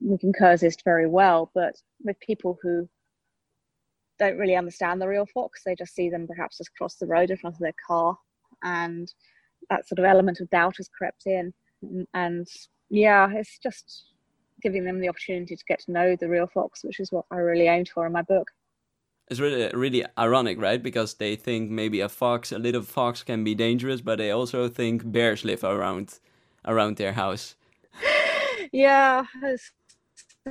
we 0.00 0.18
can 0.18 0.32
coexist 0.32 0.82
very 0.84 1.08
well. 1.08 1.50
But 1.54 1.74
with 2.02 2.18
people 2.20 2.58
who 2.62 2.88
don't 4.18 4.38
really 4.38 4.56
understand 4.56 5.00
the 5.00 5.08
real 5.08 5.26
fox, 5.26 5.62
they 5.64 5.74
just 5.74 5.94
see 5.94 6.10
them 6.10 6.26
perhaps 6.26 6.58
just 6.58 6.74
cross 6.76 6.96
the 6.96 7.06
road 7.06 7.30
in 7.30 7.36
front 7.36 7.56
of 7.56 7.60
their 7.60 7.74
car, 7.86 8.16
and 8.62 9.12
that 9.70 9.86
sort 9.86 9.98
of 9.98 10.04
element 10.04 10.40
of 10.40 10.50
doubt 10.50 10.76
has 10.76 10.88
crept 10.88 11.26
in. 11.26 11.52
And, 11.82 12.06
and 12.14 12.46
yeah, 12.90 13.28
it's 13.32 13.58
just 13.58 14.06
giving 14.62 14.84
them 14.84 15.00
the 15.00 15.08
opportunity 15.08 15.56
to 15.56 15.64
get 15.66 15.80
to 15.80 15.92
know 15.92 16.16
the 16.16 16.28
real 16.28 16.46
fox, 16.46 16.84
which 16.84 17.00
is 17.00 17.10
what 17.10 17.24
I 17.30 17.36
really 17.36 17.66
aimed 17.66 17.88
for 17.88 18.06
in 18.06 18.12
my 18.12 18.22
book 18.22 18.48
it's 19.32 19.40
really 19.40 19.70
really 19.74 20.04
ironic, 20.18 20.60
right? 20.60 20.82
Because 20.82 21.14
they 21.14 21.36
think 21.36 21.70
maybe 21.70 22.00
a 22.00 22.08
fox, 22.08 22.52
a 22.52 22.58
little 22.58 22.82
fox, 22.82 23.22
can 23.22 23.42
be 23.44 23.54
dangerous, 23.54 24.00
but 24.02 24.18
they 24.18 24.30
also 24.30 24.68
think 24.68 25.10
bears 25.10 25.44
live 25.44 25.64
around 25.64 26.20
around 26.66 26.96
their 26.96 27.12
house. 27.12 27.56
Yeah, 28.72 29.24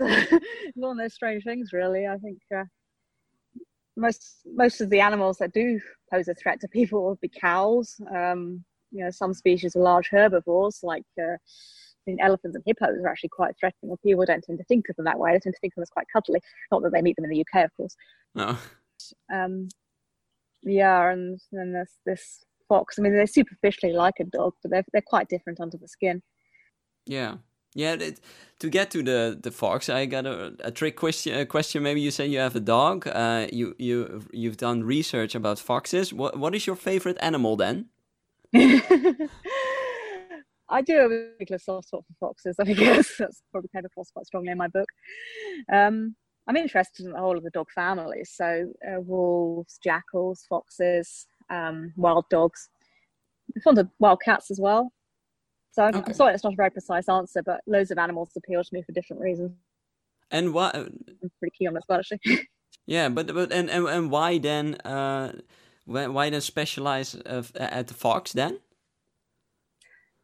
one 0.75 0.91
of 0.91 0.97
those 0.97 1.13
strange 1.13 1.43
things, 1.43 1.73
really. 1.73 2.05
I 2.05 2.17
think 2.17 2.37
uh, 2.55 2.65
most 3.97 4.41
most 4.45 4.79
of 4.81 4.89
the 4.89 4.99
animals 4.99 5.37
that 5.37 5.53
do 5.53 5.79
pose 6.11 6.27
a 6.27 6.35
threat 6.35 6.59
to 6.61 6.67
people 6.67 7.07
would 7.09 7.19
be 7.19 7.29
cows. 7.29 7.99
Um, 8.13 8.63
you 8.91 9.03
know, 9.03 9.09
some 9.09 9.33
species 9.33 9.75
are 9.75 9.81
large 9.81 10.09
herbivores, 10.09 10.79
like 10.83 11.05
uh, 11.19 11.33
I 11.33 11.37
mean, 12.05 12.19
elephants 12.19 12.55
and 12.55 12.63
hippos 12.65 12.99
are 13.03 13.09
actually 13.09 13.29
quite 13.29 13.55
threatening. 13.59 13.95
People 14.03 14.25
don't 14.25 14.43
tend 14.43 14.57
to 14.59 14.65
think 14.65 14.89
of 14.89 14.95
them 14.95 15.05
that 15.05 15.19
way. 15.19 15.31
They 15.31 15.39
tend 15.39 15.55
to 15.55 15.59
think 15.59 15.73
of 15.73 15.75
them 15.75 15.83
as 15.83 15.89
quite 15.89 16.07
cuddly. 16.11 16.41
Not 16.71 16.83
that 16.83 16.91
they 16.91 17.01
meet 17.01 17.15
them 17.15 17.25
in 17.25 17.31
the 17.31 17.41
UK, 17.41 17.65
of 17.65 17.75
course. 17.75 17.95
No. 18.33 18.57
Um, 19.33 19.67
yeah, 20.63 21.11
and 21.11 21.39
then 21.51 21.73
there's 21.73 21.97
this 22.05 22.45
fox. 22.71 22.97
I 22.97 23.01
mean, 23.01 23.13
they're 23.13 23.27
superficially 23.39 23.93
like 24.05 24.17
a 24.19 24.27
dog, 24.37 24.53
but 24.61 24.71
they're 24.71 24.87
they're 24.91 25.11
quite 25.13 25.27
different 25.33 25.59
under 25.59 25.77
the 25.77 25.87
skin. 25.87 26.21
Yeah. 27.05 27.33
Yeah, 27.73 27.93
it, 27.93 28.19
to 28.59 28.69
get 28.69 28.91
to 28.91 29.01
the, 29.01 29.39
the 29.41 29.51
fox, 29.51 29.87
I 29.87 30.05
got 30.05 30.25
a, 30.25 30.53
a 30.59 30.71
trick 30.71 30.97
question. 30.97 31.39
A 31.39 31.45
question. 31.45 31.83
Maybe 31.83 32.01
you 32.01 32.11
say 32.11 32.27
you 32.27 32.39
have 32.39 32.55
a 32.55 32.59
dog. 32.59 33.07
Uh, 33.07 33.47
you 33.59 33.75
you 33.77 34.23
you've 34.33 34.57
done 34.57 34.83
research 34.83 35.35
about 35.35 35.57
foxes. 35.59 36.13
What 36.13 36.37
what 36.37 36.53
is 36.53 36.67
your 36.67 36.75
favorite 36.75 37.17
animal 37.21 37.55
then? 37.55 37.77
I 40.77 40.81
do 40.81 40.93
have 40.95 41.11
a 41.11 41.29
particular 41.33 41.59
soft 41.59 41.87
spot 41.87 42.03
for 42.07 42.15
foxes. 42.27 42.55
I 42.59 42.73
guess 42.73 43.07
that's 43.19 43.41
probably 43.51 43.69
came 43.73 43.85
across 43.85 44.11
quite 44.11 44.25
strongly 44.25 44.51
in 44.51 44.57
my 44.57 44.67
book. 44.67 44.89
Um, 45.71 46.15
I'm 46.47 46.57
interested 46.57 47.05
in 47.05 47.11
the 47.13 47.19
whole 47.19 47.37
of 47.37 47.43
the 47.43 47.51
dog 47.51 47.69
family, 47.71 48.23
so 48.25 48.73
uh, 48.85 48.99
wolves, 48.99 49.79
jackals, 49.81 50.45
foxes, 50.49 51.27
um, 51.51 51.93
wild 51.97 52.25
dogs. 52.29 52.69
I'm 53.55 53.61
fond 53.61 53.77
of 53.77 53.89
wild 53.99 54.21
cats 54.23 54.49
as 54.49 54.59
well. 54.59 54.91
So 55.71 55.83
I'm, 55.83 55.95
okay. 55.95 56.03
I'm 56.07 56.13
sorry, 56.13 56.33
it's 56.33 56.43
not 56.43 56.53
a 56.53 56.55
very 56.55 56.69
precise 56.69 57.07
answer, 57.07 57.41
but 57.43 57.61
loads 57.67 57.91
of 57.91 57.97
animals 57.97 58.31
appeal 58.35 58.63
to 58.63 58.69
me 58.73 58.81
for 58.81 58.91
different 58.91 59.21
reasons. 59.21 59.51
And 60.31 60.53
why? 60.53 60.71
I'm 60.73 61.31
pretty 61.39 61.55
keen 61.57 61.67
on 61.67 61.73
this, 61.73 61.83
actually. 61.89 62.19
yeah, 62.85 63.09
but 63.09 63.27
but 63.33 63.51
and 63.51 63.69
and, 63.69 63.87
and 63.87 64.11
why 64.11 64.37
then? 64.37 64.75
Uh, 64.75 65.33
why 65.85 66.29
then 66.29 66.41
specialize 66.41 67.15
uh, 67.15 67.43
at 67.55 67.87
the 67.87 67.93
fox 67.93 68.33
then? 68.33 68.59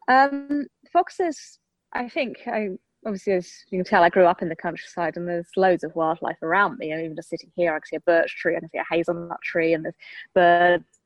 Um, 0.08 0.68
foxes, 0.94 1.60
I 1.94 2.08
think, 2.08 2.38
I, 2.48 2.70
obviously, 3.06 3.34
as 3.34 3.52
you 3.70 3.80
can 3.80 3.86
tell, 3.86 4.04
I 4.04 4.10
grew 4.10 4.26
up 4.26 4.42
in 4.42 4.50
the 4.50 4.56
countryside 4.56 5.18
and 5.18 5.28
there's 5.28 5.50
loads 5.58 5.84
of 5.84 5.96
wildlife 5.96 6.42
around 6.42 6.78
me. 6.78 6.92
And 6.92 7.02
even 7.04 7.16
just 7.16 7.30
sitting 7.30 7.52
here, 7.56 7.72
I 7.72 7.80
can 7.80 7.86
see 7.86 7.96
a 7.98 8.02
birch 8.02 8.36
tree, 8.38 8.56
I 8.56 8.60
can 8.60 8.70
see 8.70 8.78
a 8.78 8.86
hazelnut 8.90 9.42
tree, 9.44 9.74
and 9.74 9.84
there's 9.84 9.96
birds 10.34 10.97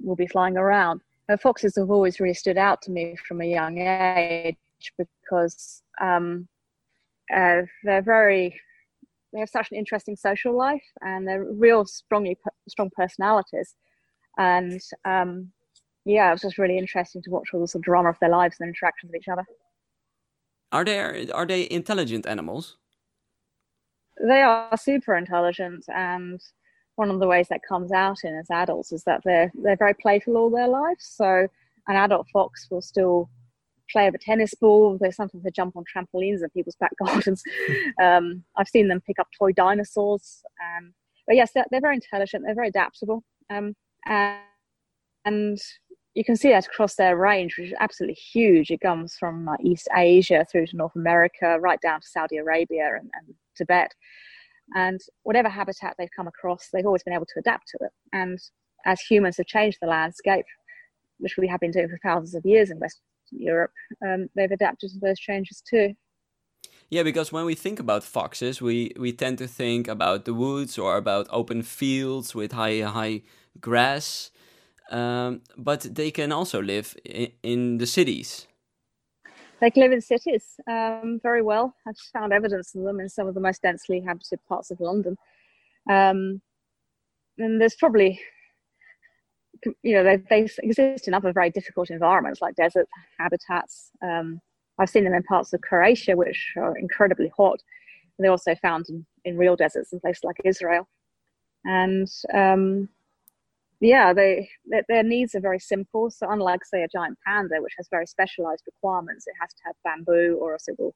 will 0.00 0.16
be 0.16 0.26
flying 0.26 0.56
around. 0.56 1.00
And 1.28 1.40
foxes 1.40 1.76
have 1.76 1.90
always 1.90 2.20
really 2.20 2.34
stood 2.34 2.58
out 2.58 2.82
to 2.82 2.90
me 2.90 3.16
from 3.26 3.40
a 3.40 3.46
young 3.46 3.78
age 3.78 4.56
because 4.96 5.82
um, 6.00 6.46
uh, 7.34 7.62
they're 7.84 8.02
very 8.02 8.60
they 9.32 9.40
have 9.40 9.50
such 9.50 9.70
an 9.70 9.76
interesting 9.76 10.16
social 10.16 10.56
life 10.56 10.84
and 11.02 11.26
they're 11.26 11.44
real 11.44 11.84
strongly 11.84 12.38
strong 12.68 12.90
personalities 12.96 13.74
and 14.38 14.80
um, 15.04 15.50
yeah, 16.04 16.28
it 16.28 16.32
was 16.32 16.42
just 16.42 16.58
really 16.58 16.78
interesting 16.78 17.20
to 17.22 17.30
watch 17.30 17.48
all 17.52 17.60
the 17.60 17.68
sort 17.68 17.80
of 17.80 17.84
drama 17.84 18.10
of 18.10 18.18
their 18.20 18.30
lives 18.30 18.56
and 18.60 18.68
interactions 18.68 19.10
with 19.10 19.20
each 19.20 19.28
other. 19.28 19.44
Are 20.72 20.84
they 20.84 21.30
are 21.30 21.46
they 21.46 21.68
intelligent 21.70 22.26
animals? 22.26 22.76
They 24.20 24.42
are 24.42 24.76
super 24.76 25.16
intelligent, 25.16 25.84
and 25.94 26.40
one 26.96 27.10
of 27.10 27.20
the 27.20 27.26
ways 27.26 27.48
that 27.48 27.60
comes 27.66 27.92
out 27.92 28.24
in 28.24 28.34
as 28.34 28.50
adults 28.50 28.92
is 28.92 29.04
that 29.04 29.22
they're 29.24 29.52
they're 29.54 29.76
very 29.76 29.94
playful 29.94 30.36
all 30.36 30.50
their 30.50 30.68
lives. 30.68 31.06
So 31.06 31.46
an 31.88 31.96
adult 31.96 32.28
fox 32.32 32.66
will 32.70 32.82
still 32.82 33.30
play 33.90 34.06
with 34.06 34.14
a 34.20 34.24
tennis 34.24 34.54
ball. 34.54 34.98
They 35.00 35.10
sometimes 35.10 35.44
they 35.44 35.50
jump 35.50 35.76
on 35.76 35.84
trampolines 35.84 36.42
in 36.42 36.50
people's 36.50 36.76
back 36.76 36.92
gardens. 37.04 37.42
um, 38.02 38.42
I've 38.56 38.68
seen 38.68 38.88
them 38.88 39.00
pick 39.06 39.18
up 39.18 39.28
toy 39.38 39.52
dinosaurs. 39.52 40.42
Um, 40.60 40.92
but 41.26 41.36
yes, 41.36 41.52
they're, 41.52 41.66
they're, 41.70 41.80
very 41.80 41.96
intelligent. 41.96 42.44
They're 42.44 42.54
very 42.54 42.68
adaptable. 42.68 43.24
Um, 43.50 43.74
and, 44.06 44.38
and 45.24 45.58
you 46.14 46.24
can 46.24 46.36
see 46.36 46.50
that 46.50 46.66
across 46.66 46.94
their 46.94 47.16
range, 47.16 47.56
which 47.58 47.68
is 47.68 47.76
absolutely 47.80 48.14
huge. 48.14 48.70
It 48.70 48.80
comes 48.80 49.16
from 49.18 49.48
uh, 49.48 49.56
East 49.60 49.88
Asia 49.94 50.46
through 50.50 50.68
to 50.68 50.76
North 50.76 50.94
America, 50.96 51.58
right 51.60 51.80
down 51.80 52.00
to 52.00 52.06
Saudi 52.06 52.36
Arabia 52.36 52.90
and, 52.98 53.10
and, 53.14 53.34
Tibet. 53.56 53.94
And 54.74 55.00
whatever 55.22 55.48
habitat 55.48 55.94
they've 55.98 56.08
come 56.14 56.26
across, 56.26 56.68
they've 56.72 56.86
always 56.86 57.02
been 57.02 57.14
able 57.14 57.26
to 57.26 57.38
adapt 57.38 57.68
to 57.68 57.78
it. 57.82 57.92
And 58.12 58.38
as 58.84 59.00
humans 59.00 59.36
have 59.36 59.46
changed 59.46 59.78
the 59.80 59.88
landscape, 59.88 60.46
which 61.18 61.36
we 61.38 61.48
have 61.48 61.60
been 61.60 61.70
doing 61.70 61.88
for 61.88 61.98
thousands 62.02 62.34
of 62.34 62.44
years 62.44 62.70
in 62.70 62.78
Western 62.78 63.02
Europe, 63.30 63.72
um, 64.06 64.28
they've 64.34 64.50
adapted 64.50 64.90
to 64.90 64.98
those 65.00 65.18
changes 65.18 65.62
too. 65.68 65.94
Yeah, 66.90 67.02
because 67.02 67.32
when 67.32 67.44
we 67.44 67.54
think 67.54 67.80
about 67.80 68.04
foxes, 68.04 68.60
we, 68.60 68.92
we 68.98 69.12
tend 69.12 69.38
to 69.38 69.48
think 69.48 69.88
about 69.88 70.24
the 70.24 70.34
woods 70.34 70.78
or 70.78 70.96
about 70.96 71.26
open 71.30 71.62
fields 71.62 72.34
with 72.34 72.52
high 72.52 72.80
high 72.80 73.22
grass 73.60 74.30
um, 74.90 75.42
but 75.56 75.80
they 75.94 76.10
can 76.10 76.32
also 76.32 76.62
live 76.62 76.96
in, 77.04 77.32
in, 77.42 77.78
the 77.78 77.86
cities. 77.86 78.46
They 79.60 79.70
can 79.70 79.82
live 79.82 79.92
in 79.92 80.00
cities 80.00 80.60
um, 80.70 81.18
very 81.22 81.42
well. 81.42 81.74
I've 81.86 81.96
found 82.12 82.32
evidence 82.32 82.74
of 82.74 82.82
them 82.82 83.00
in 83.00 83.08
some 83.08 83.26
of 83.26 83.34
the 83.34 83.40
most 83.40 83.62
densely 83.62 83.98
inhabited 83.98 84.40
parts 84.48 84.70
of 84.70 84.80
London. 84.80 85.16
Um, 85.88 86.42
and 87.38 87.60
there's 87.60 87.76
probably, 87.76 88.20
you 89.82 89.94
know, 89.94 90.04
they, 90.04 90.16
they 90.28 90.48
exist 90.62 91.08
in 91.08 91.14
other 91.14 91.32
very 91.32 91.50
difficult 91.50 91.90
environments 91.90 92.42
like 92.42 92.54
desert 92.54 92.86
habitats. 93.18 93.90
Um, 94.02 94.40
I've 94.78 94.90
seen 94.90 95.04
them 95.04 95.14
in 95.14 95.22
parts 95.22 95.52
of 95.54 95.62
Croatia, 95.62 96.16
which 96.16 96.52
are 96.56 96.76
incredibly 96.76 97.32
hot. 97.34 97.60
They're 98.18 98.30
also 98.30 98.54
found 98.56 98.86
in, 98.88 99.06
in 99.24 99.38
real 99.38 99.56
deserts 99.56 99.92
in 99.92 100.00
places 100.00 100.24
like 100.24 100.36
Israel. 100.44 100.88
And 101.64 102.08
um, 102.32 102.88
yeah, 103.80 104.12
they 104.12 104.48
their, 104.66 104.84
their, 104.88 105.02
needs 105.02 105.34
are 105.34 105.40
very 105.40 105.58
simple. 105.58 106.10
So 106.10 106.28
unlike 106.30 106.64
say 106.64 106.82
a 106.82 106.88
giant 106.88 107.18
panda, 107.26 107.56
which 107.60 107.74
has 107.76 107.88
very 107.90 108.06
specialized 108.06 108.64
requirements, 108.66 109.26
it 109.26 109.34
has 109.40 109.50
to 109.54 109.62
have 109.66 109.76
bamboo, 109.84 110.38
or 110.40 110.54
else 110.54 110.68
it 110.68 110.76
will 110.78 110.94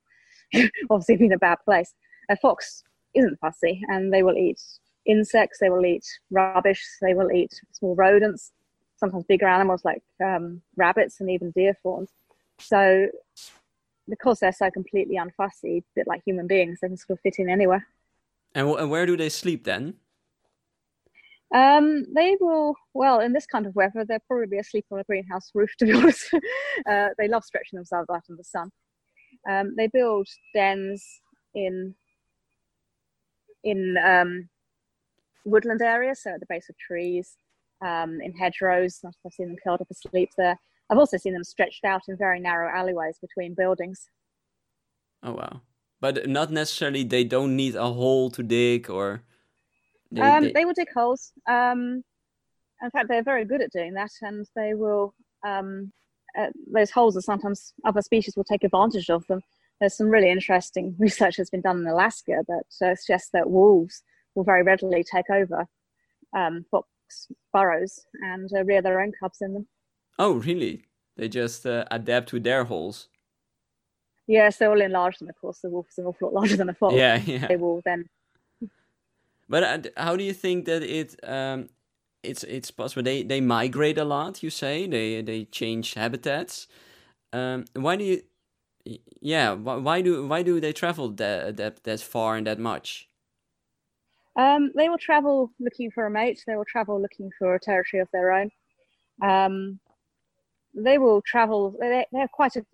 obviously 0.90 1.16
be 1.16 1.26
in 1.26 1.32
a 1.32 1.38
bad 1.38 1.58
place. 1.64 1.94
A 2.30 2.36
fox 2.36 2.82
isn't 3.14 3.38
fussy, 3.40 3.82
and 3.88 4.12
they 4.12 4.22
will 4.22 4.36
eat 4.36 4.60
insects, 5.06 5.58
they 5.60 5.70
will 5.70 5.84
eat 5.84 6.06
rubbish, 6.30 6.84
they 7.00 7.14
will 7.14 7.30
eat 7.32 7.52
small 7.72 7.94
rodents, 7.94 8.52
sometimes 8.96 9.24
bigger 9.24 9.48
animals 9.48 9.84
like 9.84 10.02
um, 10.24 10.62
rabbits 10.76 11.20
and 11.20 11.30
even 11.30 11.50
deer 11.52 11.76
fawns. 11.82 12.10
So 12.58 13.08
because 14.08 14.40
they're 14.40 14.52
so 14.52 14.70
completely 14.70 15.16
unfussy, 15.16 15.78
a 15.78 15.84
bit 15.94 16.06
like 16.06 16.22
human 16.24 16.46
beings, 16.46 16.78
they 16.80 16.88
can 16.88 16.96
sort 16.96 17.18
of 17.18 17.20
fit 17.20 17.36
in 17.38 17.48
anywhere. 17.48 17.86
And, 18.54 18.66
w- 18.66 18.78
and 18.78 18.90
where 18.90 19.06
do 19.06 19.16
they 19.16 19.28
sleep 19.28 19.64
then? 19.64 19.94
Um, 21.54 22.04
they 22.14 22.36
will, 22.40 22.76
well, 22.94 23.20
in 23.20 23.32
this 23.32 23.46
kind 23.46 23.66
of 23.66 23.74
weather, 23.74 24.04
they'll 24.04 24.20
probably 24.28 24.58
asleep 24.58 24.86
on 24.92 25.00
a 25.00 25.04
greenhouse 25.04 25.50
roof, 25.54 25.70
to 25.78 25.86
be 25.86 25.92
honest. 25.92 26.32
uh, 26.88 27.08
they 27.18 27.28
love 27.28 27.44
stretching 27.44 27.76
themselves 27.76 28.08
out 28.10 28.22
in 28.28 28.36
the 28.36 28.44
sun. 28.44 28.70
Um, 29.48 29.74
they 29.76 29.88
build 29.88 30.28
dens 30.54 31.04
in 31.54 31.94
in 33.62 33.96
um, 34.02 34.48
woodland 35.44 35.82
areas, 35.82 36.22
so 36.22 36.30
at 36.30 36.40
the 36.40 36.46
base 36.48 36.68
of 36.70 36.78
trees, 36.78 37.36
um, 37.84 38.20
in 38.22 38.32
hedgerows. 38.32 39.00
I've 39.04 39.32
seen 39.32 39.48
them 39.48 39.56
curled 39.62 39.80
up 39.82 39.90
asleep 39.90 40.30
there. 40.38 40.58
I've 40.88 40.98
also 40.98 41.16
seen 41.16 41.34
them 41.34 41.44
stretched 41.44 41.84
out 41.84 42.02
in 42.08 42.16
very 42.16 42.40
narrow 42.40 42.70
alleyways 42.74 43.18
between 43.20 43.54
buildings. 43.54 44.08
Oh 45.22 45.32
wow! 45.32 45.60
But 46.00 46.28
not 46.28 46.50
necessarily. 46.50 47.04
They 47.04 47.24
don't 47.24 47.56
need 47.56 47.74
a 47.74 47.92
hole 47.92 48.30
to 48.30 48.42
dig 48.42 48.88
or. 48.88 49.22
They, 50.10 50.20
um, 50.20 50.44
they... 50.44 50.52
they 50.52 50.64
will 50.64 50.74
dig 50.74 50.92
holes. 50.92 51.32
Um, 51.48 52.02
in 52.82 52.90
fact, 52.90 53.08
they're 53.08 53.22
very 53.22 53.44
good 53.44 53.60
at 53.60 53.72
doing 53.72 53.94
that, 53.94 54.10
and 54.22 54.46
they 54.56 54.74
will. 54.74 55.14
Um, 55.46 55.92
uh, 56.38 56.46
those 56.72 56.90
holes 56.90 57.16
are 57.16 57.22
sometimes 57.22 57.72
other 57.84 58.02
species 58.02 58.36
will 58.36 58.44
take 58.44 58.62
advantage 58.62 59.10
of 59.10 59.26
them. 59.26 59.40
There's 59.80 59.96
some 59.96 60.08
really 60.08 60.30
interesting 60.30 60.94
research 60.98 61.36
that's 61.36 61.50
been 61.50 61.60
done 61.60 61.80
in 61.80 61.86
Alaska 61.86 62.44
that 62.46 62.86
uh, 62.86 62.94
suggests 62.94 63.30
that 63.32 63.50
wolves 63.50 64.02
will 64.34 64.44
very 64.44 64.62
readily 64.62 65.02
take 65.02 65.28
over 65.30 65.66
um, 66.36 66.64
fox 66.70 66.86
burrows 67.52 67.98
and 68.22 68.48
uh, 68.54 68.64
rear 68.64 68.80
their 68.80 69.00
own 69.00 69.12
cubs 69.18 69.38
in 69.40 69.54
them. 69.54 69.66
Oh, 70.18 70.34
really? 70.34 70.84
They 71.16 71.28
just 71.28 71.66
uh, 71.66 71.84
adapt 71.90 72.28
to 72.30 72.40
their 72.40 72.64
holes. 72.64 73.08
Yes, 74.26 74.58
they 74.58 74.68
will 74.68 74.80
enlarge 74.80 75.18
them. 75.18 75.28
Of 75.28 75.40
course, 75.40 75.58
the 75.60 75.70
wolf 75.70 75.88
is 75.90 75.98
an 75.98 76.06
awful 76.06 76.28
lot 76.28 76.34
larger 76.34 76.56
than 76.56 76.68
a 76.68 76.74
fox. 76.74 76.94
Yeah, 76.94 77.16
yeah. 77.26 77.48
They 77.48 77.56
will 77.56 77.82
then 77.84 78.04
but 79.50 79.62
uh, 79.62 79.90
how 79.96 80.16
do 80.16 80.24
you 80.24 80.32
think 80.32 80.64
that 80.66 80.82
it 80.82 81.16
um, 81.24 81.68
it's 82.22 82.44
it's 82.44 82.70
possible? 82.70 83.02
They 83.02 83.22
they 83.24 83.40
migrate 83.40 83.98
a 83.98 84.04
lot. 84.04 84.42
You 84.42 84.50
say 84.50 84.86
they 84.86 85.20
they 85.22 85.44
change 85.46 85.94
habitats. 85.94 86.68
Um, 87.32 87.64
why 87.74 87.96
do 87.96 88.04
you? 88.04 88.22
Yeah, 89.20 89.52
why, 89.52 90.00
do 90.00 90.26
why 90.26 90.42
do 90.42 90.58
they 90.60 90.72
travel 90.72 91.10
that 91.10 91.56
that 91.56 91.84
that 91.84 92.00
far 92.00 92.36
and 92.36 92.46
that 92.46 92.58
much? 92.58 93.08
Um, 94.36 94.70
they 94.76 94.88
will 94.88 94.98
travel 94.98 95.50
looking 95.58 95.90
for 95.90 96.06
a 96.06 96.10
mate. 96.10 96.42
They 96.46 96.56
will 96.56 96.64
travel 96.64 97.00
looking 97.00 97.30
for 97.38 97.54
a 97.54 97.60
territory 97.60 98.00
of 98.00 98.08
their 98.12 98.32
own. 98.32 98.50
Um, 99.22 99.80
they 100.74 100.98
will 100.98 101.20
travel. 101.26 101.76
They, 101.78 102.06
they 102.12 102.18
have 102.20 102.32
quite 102.32 102.56
a 102.56 102.64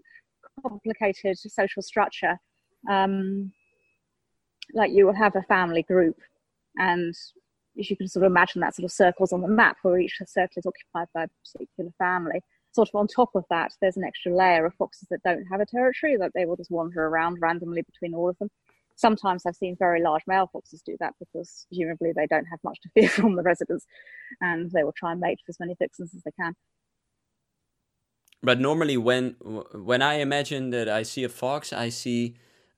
complicated 0.62 1.38
social 1.38 1.82
structure. 1.82 2.38
Um, 2.88 3.52
like 4.74 4.92
you 4.92 5.06
will 5.06 5.14
have 5.14 5.34
a 5.36 5.42
family 5.42 5.82
group, 5.82 6.16
and 6.76 7.14
if 7.76 7.90
you 7.90 7.96
can 7.96 8.08
sort 8.08 8.24
of 8.24 8.30
imagine 8.30 8.60
that 8.60 8.74
sort 8.74 8.84
of 8.84 8.92
circles 8.92 9.32
on 9.32 9.42
the 9.42 9.48
map 9.48 9.76
where 9.82 9.98
each 9.98 10.16
circle 10.26 10.54
is 10.56 10.66
occupied 10.66 11.08
by 11.14 11.24
a 11.24 11.28
particular 11.44 11.90
family. 11.98 12.40
Sort 12.72 12.88
of 12.88 12.94
on 12.94 13.06
top 13.06 13.30
of 13.34 13.44
that, 13.50 13.72
there's 13.80 13.96
an 13.96 14.04
extra 14.04 14.34
layer 14.34 14.66
of 14.66 14.74
foxes 14.74 15.08
that 15.10 15.22
don't 15.22 15.44
have 15.50 15.60
a 15.60 15.66
territory 15.66 16.16
that 16.16 16.32
they 16.34 16.44
will 16.44 16.56
just 16.56 16.70
wander 16.70 17.06
around 17.06 17.38
randomly 17.40 17.82
between 17.82 18.14
all 18.14 18.28
of 18.28 18.38
them. 18.38 18.50
Sometimes 18.96 19.44
I've 19.44 19.56
seen 19.56 19.76
very 19.78 20.02
large 20.02 20.22
male 20.26 20.48
foxes 20.50 20.82
do 20.82 20.96
that 21.00 21.14
because 21.18 21.66
presumably 21.68 22.12
they 22.14 22.26
don't 22.26 22.46
have 22.46 22.60
much 22.64 22.78
to 22.82 22.88
fear 22.94 23.08
from 23.08 23.36
the 23.36 23.42
residents, 23.42 23.86
and 24.40 24.70
they 24.70 24.84
will 24.84 24.92
try 24.92 25.12
and 25.12 25.20
mate 25.20 25.38
with 25.46 25.54
as 25.54 25.60
many 25.60 25.74
vixens 25.78 26.14
as 26.14 26.22
they 26.22 26.30
can. 26.38 26.54
But 28.42 28.60
normally, 28.60 28.96
when 28.96 29.36
when 29.74 30.02
I 30.02 30.14
imagine 30.14 30.70
that 30.70 30.88
I 30.88 31.02
see 31.02 31.24
a 31.24 31.28
fox, 31.28 31.72
I 31.72 31.88
see 31.90 32.36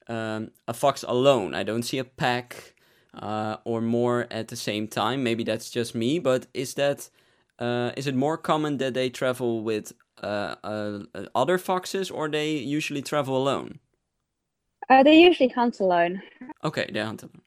um, 0.08 0.50
a 0.66 0.74
fox 0.74 1.04
alone. 1.06 1.54
I 1.54 1.62
don't 1.62 1.82
see 1.82 1.98
a 1.98 2.04
pack 2.04 2.74
uh, 3.14 3.56
or 3.64 3.80
more 3.80 4.26
at 4.30 4.48
the 4.48 4.56
same 4.56 4.88
time. 4.88 5.22
Maybe 5.22 5.44
that's 5.44 5.70
just 5.70 5.94
me. 5.94 6.18
But 6.18 6.46
is 6.54 6.74
that 6.74 7.10
uh, 7.58 7.92
is 7.96 8.06
it 8.06 8.14
more 8.14 8.36
common 8.36 8.78
that 8.78 8.94
they 8.94 9.10
travel 9.10 9.62
with 9.62 9.92
uh, 10.22 10.56
uh 10.64 11.00
other 11.34 11.58
foxes, 11.58 12.10
or 12.10 12.28
they 12.28 12.52
usually 12.52 13.02
travel 13.02 13.36
alone? 13.36 13.78
Uh, 14.90 15.02
they 15.02 15.20
usually 15.20 15.48
hunt 15.48 15.80
alone. 15.80 16.22
Okay, 16.64 16.90
they 16.92 17.00
hunt 17.00 17.22
alone. 17.22 17.42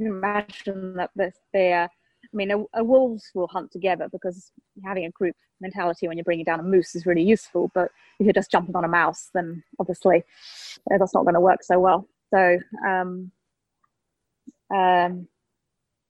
Imagine 0.00 0.94
that 0.94 1.10
they 1.52 1.72
are 1.72 1.90
I 2.32 2.36
mean, 2.36 2.50
a, 2.50 2.62
a 2.74 2.84
wolves 2.84 3.30
will 3.34 3.46
hunt 3.48 3.70
together 3.70 4.08
because 4.10 4.52
having 4.84 5.06
a 5.06 5.10
group 5.10 5.34
mentality 5.60 6.06
when 6.06 6.16
you're 6.16 6.24
bringing 6.24 6.44
down 6.44 6.60
a 6.60 6.64
moose 6.64 6.94
is 6.94 7.06
really 7.06 7.22
useful. 7.22 7.70
But 7.74 7.90
if 8.18 8.26
you're 8.26 8.32
just 8.32 8.50
jumping 8.50 8.76
on 8.76 8.84
a 8.84 8.88
mouse, 8.88 9.30
then 9.32 9.62
obviously 9.78 10.24
uh, 10.90 10.98
that's 10.98 11.14
not 11.14 11.24
going 11.24 11.34
to 11.34 11.40
work 11.40 11.62
so 11.62 11.78
well. 11.78 12.06
So, 12.30 12.58
um, 12.86 13.30
um, 14.74 15.28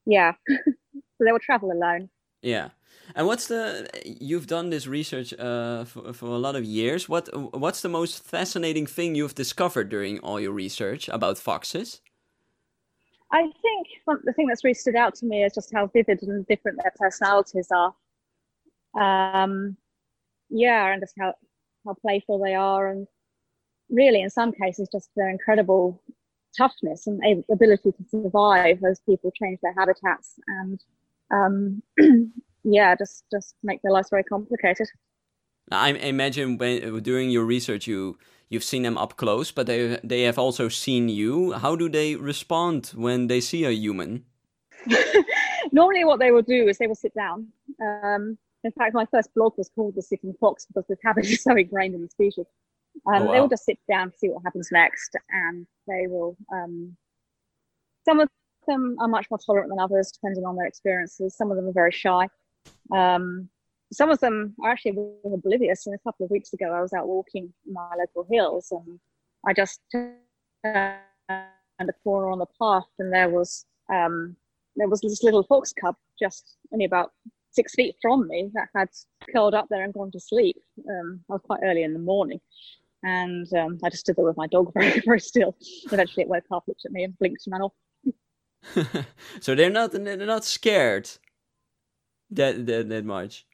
yeah, 0.06 0.32
so 0.48 1.24
they 1.24 1.32
will 1.32 1.38
travel 1.38 1.72
alone. 1.72 2.08
Yeah. 2.42 2.70
And 3.14 3.26
what's 3.26 3.46
the 3.46 3.88
you've 4.04 4.46
done 4.46 4.70
this 4.70 4.86
research 4.86 5.32
uh, 5.38 5.84
for, 5.84 6.12
for 6.12 6.26
a 6.26 6.38
lot 6.38 6.56
of 6.56 6.64
years. 6.64 7.08
What 7.08 7.28
what's 7.54 7.80
the 7.80 7.88
most 7.88 8.22
fascinating 8.22 8.86
thing 8.86 9.14
you've 9.14 9.34
discovered 9.34 9.88
during 9.88 10.18
all 10.20 10.38
your 10.40 10.52
research 10.52 11.08
about 11.08 11.38
foxes? 11.38 12.00
I 13.32 13.42
think 13.42 13.88
the 14.24 14.32
thing 14.32 14.46
that's 14.46 14.64
really 14.64 14.74
stood 14.74 14.96
out 14.96 15.14
to 15.16 15.26
me 15.26 15.44
is 15.44 15.54
just 15.54 15.72
how 15.72 15.86
vivid 15.86 16.22
and 16.22 16.46
different 16.46 16.78
their 16.82 16.92
personalities 16.96 17.68
are. 17.70 17.94
Um, 18.94 19.76
yeah, 20.48 20.92
and 20.92 21.02
just 21.02 21.14
how 21.18 21.34
how 21.84 21.94
playful 21.94 22.38
they 22.38 22.54
are, 22.54 22.88
and 22.88 23.06
really, 23.90 24.22
in 24.22 24.30
some 24.30 24.52
cases, 24.52 24.88
just 24.90 25.10
their 25.16 25.28
incredible 25.28 26.02
toughness 26.58 27.06
and 27.06 27.44
ability 27.50 27.92
to 27.92 28.04
survive 28.10 28.78
as 28.84 29.00
people 29.00 29.30
change 29.40 29.58
their 29.62 29.74
habitats 29.78 30.34
and 30.46 30.84
um, 31.30 31.82
yeah, 32.64 32.94
just 32.94 33.24
just 33.30 33.54
make 33.62 33.80
their 33.82 33.92
lives 33.92 34.10
very 34.10 34.24
complicated. 34.24 34.88
I 35.70 35.90
imagine 35.90 36.56
when 36.58 37.02
doing 37.02 37.30
your 37.30 37.44
research, 37.44 37.86
you 37.86 38.18
you've 38.48 38.64
seen 38.64 38.82
them 38.82 38.96
up 38.96 39.16
close, 39.16 39.50
but 39.50 39.66
they 39.66 39.98
they 40.02 40.22
have 40.22 40.38
also 40.38 40.68
seen 40.68 41.08
you. 41.08 41.52
How 41.52 41.76
do 41.76 41.88
they 41.88 42.16
respond 42.16 42.92
when 42.94 43.26
they 43.26 43.40
see 43.40 43.64
a 43.64 43.70
human? 43.70 44.24
Normally, 45.72 46.04
what 46.04 46.18
they 46.18 46.30
will 46.30 46.42
do 46.42 46.68
is 46.68 46.78
they 46.78 46.86
will 46.86 46.94
sit 46.94 47.14
down. 47.14 47.48
Um, 47.82 48.38
in 48.64 48.72
fact, 48.72 48.94
my 48.94 49.06
first 49.10 49.34
blog 49.34 49.52
was 49.58 49.70
called 49.74 49.94
"The 49.94 50.02
Sitting 50.02 50.34
Fox" 50.40 50.66
because 50.66 50.86
the 50.88 50.96
habit 51.04 51.26
is 51.26 51.42
so 51.42 51.56
ingrained 51.56 51.94
in 51.94 52.02
the 52.02 52.08
species. 52.08 52.46
Um, 53.06 53.23
oh, 53.23 53.25
wow. 53.25 53.32
They 53.32 53.41
will 53.41 53.49
just 53.49 53.65
sit 53.65 53.78
down, 53.89 54.11
to 54.11 54.19
see 54.19 54.28
what 54.28 54.43
happens 54.45 54.69
next, 54.73 55.17
and 55.30 55.67
they 55.87 56.06
will. 56.06 56.37
Um, 56.52 56.97
some 58.04 58.21
of 58.21 58.28
them 58.67 58.97
are 59.00 59.08
much 59.08 59.26
more 59.30 59.39
tolerant 59.39 59.71
than 59.71 59.78
others, 59.78 60.11
depending 60.13 60.45
on 60.45 60.56
their 60.56 60.67
experiences. 60.67 61.37
Some 61.37 61.50
of 61.50 61.56
them 61.56 61.67
are 61.67 61.73
very 61.73 61.93
shy. 61.93 62.28
Um, 62.95 63.49
some 63.93 64.11
of 64.11 64.21
them 64.21 64.54
are 64.63 64.71
actually 64.71 64.99
oblivious. 65.25 65.87
And 65.87 65.95
a 65.95 65.99
couple 65.99 66.25
of 66.25 66.30
weeks 66.30 66.52
ago, 66.52 66.73
I 66.73 66.80
was 66.80 66.93
out 66.93 67.06
walking 67.06 67.52
my 67.71 67.91
local 67.99 68.26
hills, 68.30 68.71
and 68.71 69.00
I 69.47 69.52
just 69.52 69.80
turned 69.93 70.17
a 71.80 71.93
corner 72.04 72.30
on 72.30 72.39
the 72.39 72.47
path, 72.61 72.89
and 72.99 73.13
there 73.13 73.28
was 73.28 73.65
um, 73.93 74.37
there 74.76 74.89
was 74.89 75.00
this 75.00 75.23
little 75.23 75.43
fox 75.43 75.73
cub 75.73 75.97
just 76.21 76.56
only 76.73 76.84
about 76.84 77.13
six 77.50 77.75
feet 77.75 77.97
from 78.00 78.28
me 78.28 78.50
that 78.54 78.69
had 78.75 78.89
curled 79.32 79.54
up 79.54 79.67
there 79.71 79.82
and 79.82 79.95
gone 79.95 80.11
to 80.11 80.21
sleep. 80.21 80.56
Um, 80.89 81.21
I 81.28 81.34
was 81.34 81.43
quite 81.43 81.61
early 81.63 81.82
in 81.82 81.93
the 81.93 81.99
morning, 81.99 82.41
and 83.02 83.52
um, 83.54 83.78
I 83.84 83.91
just 83.91 84.00
stood 84.00 84.17
there 84.17 84.25
with 84.25 84.37
my 84.37 84.47
dog 84.47 84.73
very 84.75 85.00
very 85.00 85.21
still. 85.21 85.56
Eventually, 85.84 86.23
it 86.23 86.28
woke 86.28 86.45
up, 86.52 86.65
looked 86.67 86.84
at 86.84 86.93
me, 86.93 87.04
and 87.04 87.19
blinked 87.19 87.47
and 87.47 87.52
ran 87.52 87.63
off. 87.63 89.06
so 89.41 89.54
they're 89.54 89.71
not 89.71 89.93
they're 89.93 90.17
not 90.17 90.45
scared 90.45 91.08
that 92.30 92.67
that, 92.67 92.89
that 92.89 93.04
much 93.04 93.47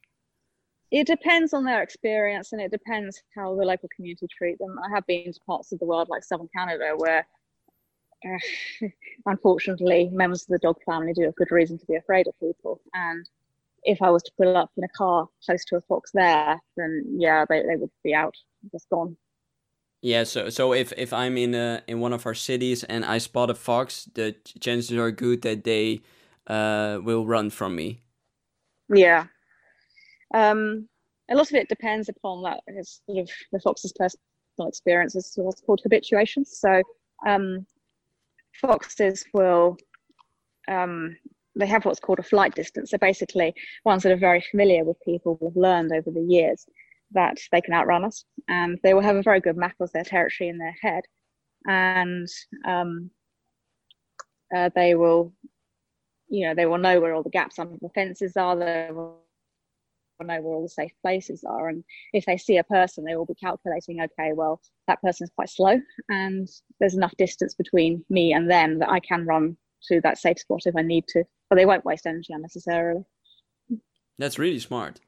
it 0.94 1.08
depends 1.08 1.52
on 1.52 1.64
their 1.64 1.82
experience 1.82 2.52
and 2.52 2.62
it 2.62 2.70
depends 2.70 3.20
how 3.34 3.52
the 3.56 3.64
local 3.64 3.88
community 3.96 4.28
treat 4.30 4.56
them. 4.60 4.78
I 4.78 4.94
have 4.94 5.04
been 5.08 5.32
to 5.32 5.40
parts 5.44 5.72
of 5.72 5.80
the 5.80 5.86
world 5.86 6.08
like 6.08 6.22
southern 6.22 6.48
Canada 6.56 6.92
where 6.96 7.26
uh, 8.24 8.88
unfortunately 9.26 10.08
members 10.12 10.42
of 10.42 10.48
the 10.48 10.60
dog 10.60 10.76
family 10.86 11.12
do 11.12 11.22
have 11.22 11.34
good 11.34 11.50
reason 11.50 11.78
to 11.78 11.86
be 11.86 11.96
afraid 11.96 12.28
of 12.28 12.38
people 12.38 12.80
and 12.94 13.28
if 13.82 14.00
I 14.02 14.10
was 14.10 14.22
to 14.22 14.32
pull 14.38 14.56
up 14.56 14.70
in 14.76 14.84
a 14.84 14.88
car 14.88 15.28
close 15.44 15.64
to 15.66 15.76
a 15.76 15.80
fox 15.82 16.10
there, 16.14 16.58
then 16.76 17.16
yeah, 17.18 17.44
they, 17.48 17.62
they 17.62 17.76
would 17.76 17.90
be 18.02 18.14
out, 18.14 18.34
just 18.72 18.88
gone. 18.88 19.16
Yeah, 20.04 20.24
so 20.24 20.50
so 20.50 20.74
if 20.74 20.92
if 20.98 21.14
I'm 21.14 21.38
in 21.38 21.54
a, 21.54 21.82
in 21.86 21.98
one 21.98 22.12
of 22.12 22.26
our 22.26 22.34
cities 22.34 22.84
and 22.84 23.06
I 23.06 23.16
spot 23.16 23.48
a 23.48 23.54
fox, 23.54 24.04
the 24.12 24.36
chances 24.60 24.98
are 24.98 25.10
good 25.10 25.40
that 25.42 25.64
they 25.64 26.02
uh, 26.46 26.98
will 27.02 27.24
run 27.24 27.48
from 27.48 27.74
me. 27.74 28.02
Yeah, 28.94 29.28
um, 30.34 30.90
a 31.30 31.34
lot 31.34 31.48
of 31.48 31.54
it 31.54 31.70
depends 31.70 32.10
upon 32.10 32.42
that 32.42 32.60
sort 32.84 33.18
of 33.20 33.30
the 33.50 33.60
fox's 33.60 33.94
personal 33.94 34.68
experiences, 34.68 35.32
what's 35.36 35.62
called 35.62 35.80
habituation. 35.82 36.44
So 36.44 36.82
um, 37.26 37.66
foxes 38.60 39.24
will 39.32 39.78
um, 40.68 41.16
they 41.56 41.66
have 41.66 41.86
what's 41.86 41.98
called 41.98 42.18
a 42.18 42.22
flight 42.22 42.54
distance. 42.54 42.90
So 42.90 42.98
basically, 42.98 43.54
ones 43.86 44.02
that 44.02 44.12
are 44.12 44.16
very 44.16 44.44
familiar 44.50 44.84
with 44.84 45.00
people 45.00 45.38
have 45.42 45.56
learned 45.56 45.92
over 45.92 46.10
the 46.10 46.26
years 46.28 46.66
that 47.12 47.38
they 47.52 47.60
can 47.60 47.74
outrun 47.74 48.04
us, 48.04 48.24
and 48.48 48.78
they 48.82 48.94
will 48.94 49.02
have 49.02 49.16
a 49.16 49.22
very 49.22 49.40
good 49.40 49.56
map 49.56 49.74
of 49.80 49.92
their 49.92 50.04
territory 50.04 50.48
in 50.48 50.58
their 50.58 50.76
head, 50.80 51.04
and 51.66 52.28
um, 52.66 53.10
uh, 54.54 54.70
they 54.74 54.94
will, 54.94 55.32
you 56.28 56.46
know, 56.46 56.54
they 56.54 56.66
will 56.66 56.78
know 56.78 57.00
where 57.00 57.14
all 57.14 57.22
the 57.22 57.30
gaps 57.30 57.58
under 57.58 57.76
the 57.80 57.88
fences 57.90 58.36
are. 58.36 58.56
They 58.56 58.88
will 58.92 59.20
know 60.20 60.40
where 60.40 60.54
all 60.54 60.62
the 60.62 60.68
safe 60.68 60.92
places 61.02 61.44
are. 61.44 61.68
And 61.68 61.82
if 62.12 62.24
they 62.24 62.36
see 62.36 62.58
a 62.58 62.64
person, 62.64 63.04
they 63.04 63.16
will 63.16 63.26
be 63.26 63.34
calculating, 63.34 64.00
okay, 64.00 64.32
well, 64.32 64.60
that 64.86 65.02
person's 65.02 65.30
quite 65.34 65.50
slow, 65.50 65.80
and 66.08 66.48
there's 66.80 66.94
enough 66.94 67.16
distance 67.18 67.54
between 67.54 68.04
me 68.08 68.32
and 68.32 68.50
them 68.50 68.78
that 68.78 68.90
I 68.90 69.00
can 69.00 69.26
run 69.26 69.56
to 69.88 70.00
that 70.02 70.18
safe 70.18 70.38
spot 70.38 70.62
if 70.66 70.76
I 70.76 70.82
need 70.82 71.06
to. 71.08 71.24
But 71.50 71.56
they 71.56 71.66
won't 71.66 71.84
waste 71.84 72.06
energy 72.06 72.32
unnecessarily. 72.32 73.04
That's 74.18 74.38
really 74.38 74.60
smart. 74.60 75.00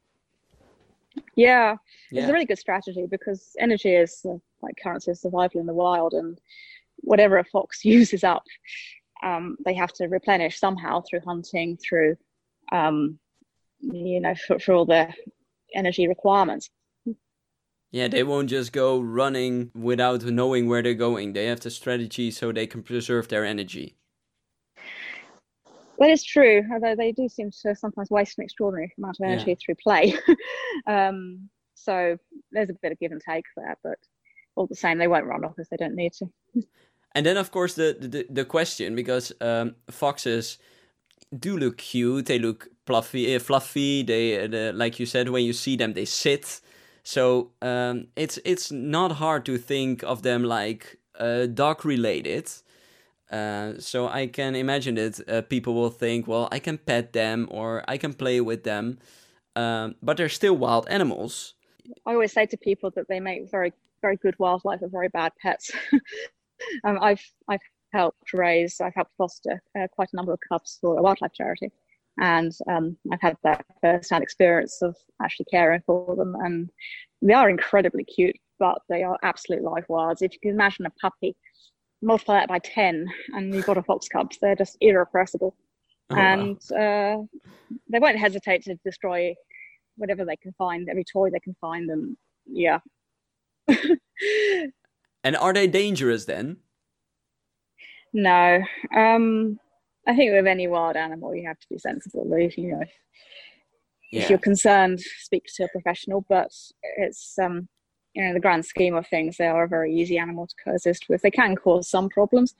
Yeah, 1.35 1.77
yeah. 2.11 2.21
it's 2.21 2.31
a 2.31 2.33
really 2.33 2.47
good 2.47 2.59
strategy 2.59 3.07
because 3.11 3.55
energy 3.59 3.95
is 3.95 4.25
like 4.63 4.75
currency 4.83 5.11
of 5.11 5.19
survival 5.19 5.61
in 5.61 5.67
the 5.67 5.75
wild, 5.75 6.15
and 6.15 6.41
whatever 6.99 7.39
a 7.39 7.45
fox 7.45 7.85
uses 7.85 8.25
up, 8.25 8.45
um, 9.23 9.57
they 9.65 9.75
have 9.75 9.93
to 9.95 10.07
replenish 10.07 10.59
somehow 10.59 11.03
through 11.03 11.21
hunting, 11.21 11.77
through 11.77 12.17
um, 12.73 13.19
you 13.81 14.21
know, 14.21 14.35
for, 14.35 14.59
for 14.59 14.75
all 14.75 14.87
the 14.87 15.13
energy 15.75 16.09
requirements. 16.09 16.71
Yeah, 17.93 18.09
they 18.09 18.25
won't 18.25 18.51
just 18.51 18.73
go 18.73 19.01
running 19.01 19.71
without 19.75 20.23
knowing 20.25 20.69
where 20.69 20.83
they're 20.83 20.95
going. 20.95 21.33
They 21.33 21.47
have 21.47 21.61
the 21.61 21.71
strategy 21.71 22.31
so 22.31 22.53
they 22.53 22.67
can 22.67 22.83
preserve 22.83 23.29
their 23.29 23.45
energy. 23.45 23.97
That 25.99 26.11
is 26.11 26.25
true, 26.25 26.63
although 26.73 26.95
they 26.95 27.13
do 27.13 27.29
seem 27.29 27.51
to 27.63 27.75
sometimes 27.75 28.11
waste 28.11 28.39
an 28.39 28.45
extraordinary 28.45 28.93
amount 28.99 29.17
of 29.21 29.27
energy 29.27 29.51
yeah. 29.51 29.57
through 29.65 29.77
play. 29.77 30.15
um, 30.87 31.49
so 31.75 32.17
there's 32.53 32.71
a 32.71 32.75
bit 32.83 32.93
of 32.93 32.99
give 32.99 33.13
and 33.13 33.21
take 33.21 33.45
there, 33.57 33.77
but 33.83 33.99
all 34.57 34.67
the 34.67 34.75
same, 34.75 34.99
they 34.99 35.09
won't 35.09 35.27
run 35.27 35.45
off 35.45 35.59
if 35.59 35.69
they 35.69 35.77
don't 35.77 35.95
need 35.95 36.13
to. 36.15 36.27
and 37.15 37.25
then, 37.25 37.37
of 37.37 37.51
course, 37.51 37.75
the 37.75 37.97
the, 37.99 38.27
the 38.29 38.45
question 38.45 38.95
because 38.95 39.33
um, 39.41 39.75
foxes 39.91 40.59
do 41.39 41.57
look 41.57 41.79
cute. 41.79 42.27
They 42.27 42.39
look 42.39 42.69
fluffy. 42.87 43.35
Uh, 43.35 43.39
fluffy. 43.39 44.03
They, 44.03 44.45
uh, 44.45 44.73
like 44.73 44.99
you 44.99 45.07
said, 45.07 45.29
when 45.29 45.45
you 45.45 45.53
see 45.53 45.77
them, 45.77 45.93
they 45.93 46.05
sit. 46.05 46.61
So 47.03 47.51
um, 47.63 48.09
it's 48.17 48.39
it's 48.45 48.73
not 48.73 49.13
hard 49.13 49.45
to 49.47 49.59
think 49.59 50.03
of 50.03 50.23
them 50.23 50.43
like 50.43 50.99
uh, 51.19 51.47
dog 51.47 51.85
related. 51.85 52.51
Uh, 53.31 53.75
so 53.79 54.09
I 54.09 54.29
can 54.29 54.55
imagine 54.55 54.95
that 54.97 55.29
uh, 55.29 55.43
people 55.43 55.75
will 55.75 55.91
think, 55.91 56.27
well, 56.27 56.49
I 56.53 56.59
can 56.59 56.79
pet 56.79 57.13
them 57.13 57.49
or 57.51 57.85
I 57.89 57.99
can 57.99 58.15
play 58.15 58.41
with 58.41 58.63
them, 58.63 58.99
um, 59.57 59.97
but 60.03 60.17
they're 60.17 60.29
still 60.29 60.57
wild 60.57 60.87
animals. 60.89 61.55
I 62.07 62.13
always 62.13 62.33
say 62.33 62.47
to 62.47 62.57
people 62.57 62.91
that 62.97 63.07
they 63.09 63.21
make 63.21 63.51
very 63.51 63.73
very 64.03 64.17
good 64.17 64.37
wildlife 64.39 64.83
and 64.83 64.93
very 64.93 65.09
bad 65.09 65.33
pets. 65.41 65.71
um, 66.85 66.99
I've 67.01 67.23
I've 67.49 67.61
helped 67.93 68.33
raise, 68.33 68.81
I've 68.81 68.95
helped 68.95 69.13
foster 69.17 69.63
uh, 69.79 69.87
quite 69.93 70.09
a 70.13 70.17
number 70.17 70.33
of 70.33 70.41
cubs 70.49 70.79
for 70.81 70.99
a 70.99 71.03
wildlife 71.03 71.33
charity. 71.33 71.71
And 72.19 72.53
um, 72.71 72.97
I've 73.13 73.21
had 73.21 73.37
that 73.43 73.65
first-hand 73.83 74.23
experience 74.23 74.81
of 74.81 74.97
actually 75.23 75.47
caring 75.51 75.83
for 75.87 76.17
them. 76.17 76.35
And 76.43 76.71
they 77.21 77.35
are 77.35 77.51
incredibly 77.51 78.05
cute, 78.05 78.37
but 78.59 78.79
they 78.89 79.03
are 79.03 79.19
absolute 79.23 79.63
live 79.63 79.85
wilds. 79.89 80.23
If 80.23 80.33
you 80.33 80.39
can 80.41 80.53
imagine 80.53 80.87
a 80.87 80.91
puppy, 80.91 81.37
multiply 82.03 82.41
that 82.41 82.49
by 82.49 82.59
10, 82.59 83.07
and 83.35 83.55
you've 83.55 83.67
got 83.67 83.79
a 83.79 83.83
fox 83.83 84.09
cub, 84.09 84.33
they're 84.41 84.57
just 84.57 84.77
irrepressible. 84.81 85.55
Oh, 86.11 86.17
and 86.17 86.61
wow. 86.71 86.79
uh, 86.79 87.41
they 87.91 87.99
won't 87.99 88.19
hesitate 88.19 88.63
to 88.65 88.77
destroy 88.85 89.35
whatever 89.97 90.25
they 90.25 90.37
can 90.37 90.53
find, 90.53 90.89
every 90.89 91.05
toy 91.05 91.31
they 91.31 91.41
can 91.41 91.57
find. 91.61 91.91
And 91.91 92.17
yeah. 92.47 92.79
and 93.69 95.37
are 95.37 95.53
they 95.53 95.67
dangerous 95.67 96.27
then? 96.27 96.59
No. 98.13 98.63
Um, 98.95 99.59
I 100.07 100.15
think 100.15 100.33
with 100.33 100.47
any 100.47 100.69
wild 100.69 100.97
animal, 100.97 101.35
you 101.35 101.47
have 101.49 101.59
to 101.59 101.67
be 101.69 101.79
sensible. 101.79 102.25
You 102.39 102.73
know, 102.73 102.81
if, 102.83 102.91
yeah. 104.13 104.23
if 104.23 104.31
you're 104.31 104.39
concerned, 104.39 105.01
speak 105.01 105.45
to 105.57 105.65
a 105.65 105.69
professional. 105.69 106.25
But 106.29 106.53
it's 106.99 107.37
um, 107.39 107.69
you 108.17 108.25
know, 108.25 108.33
the 108.33 108.41
grand 108.41 108.65
scheme 108.65 108.95
of 108.95 109.07
things, 109.07 109.37
they 109.37 109.47
are 109.47 109.65
a 109.65 109.69
very 109.69 109.95
easy 109.95 110.17
animal 110.17 110.47
to 110.47 110.55
coexist 110.65 111.05
with. 111.11 111.21
They 111.21 111.31
can 111.31 111.55
cause 111.55 111.87
some 111.89 112.09
problems, 112.09 112.55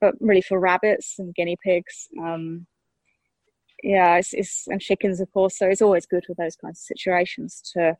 but 0.00 0.14
really 0.20 0.40
for 0.40 0.60
rabbits 0.60 1.16
and 1.18 1.34
guinea 1.34 1.56
pigs, 1.62 2.08
um, 2.22 2.66
yeah, 3.82 4.16
it's, 4.16 4.32
it's 4.32 4.68
and 4.68 4.80
chickens, 4.80 5.20
of 5.20 5.30
course. 5.32 5.58
So 5.58 5.66
it's 5.66 5.82
always 5.82 6.06
good 6.06 6.24
with 6.28 6.38
those 6.38 6.54
kinds 6.54 6.78
of 6.78 6.84
situations 6.84 7.60
to 7.74 7.96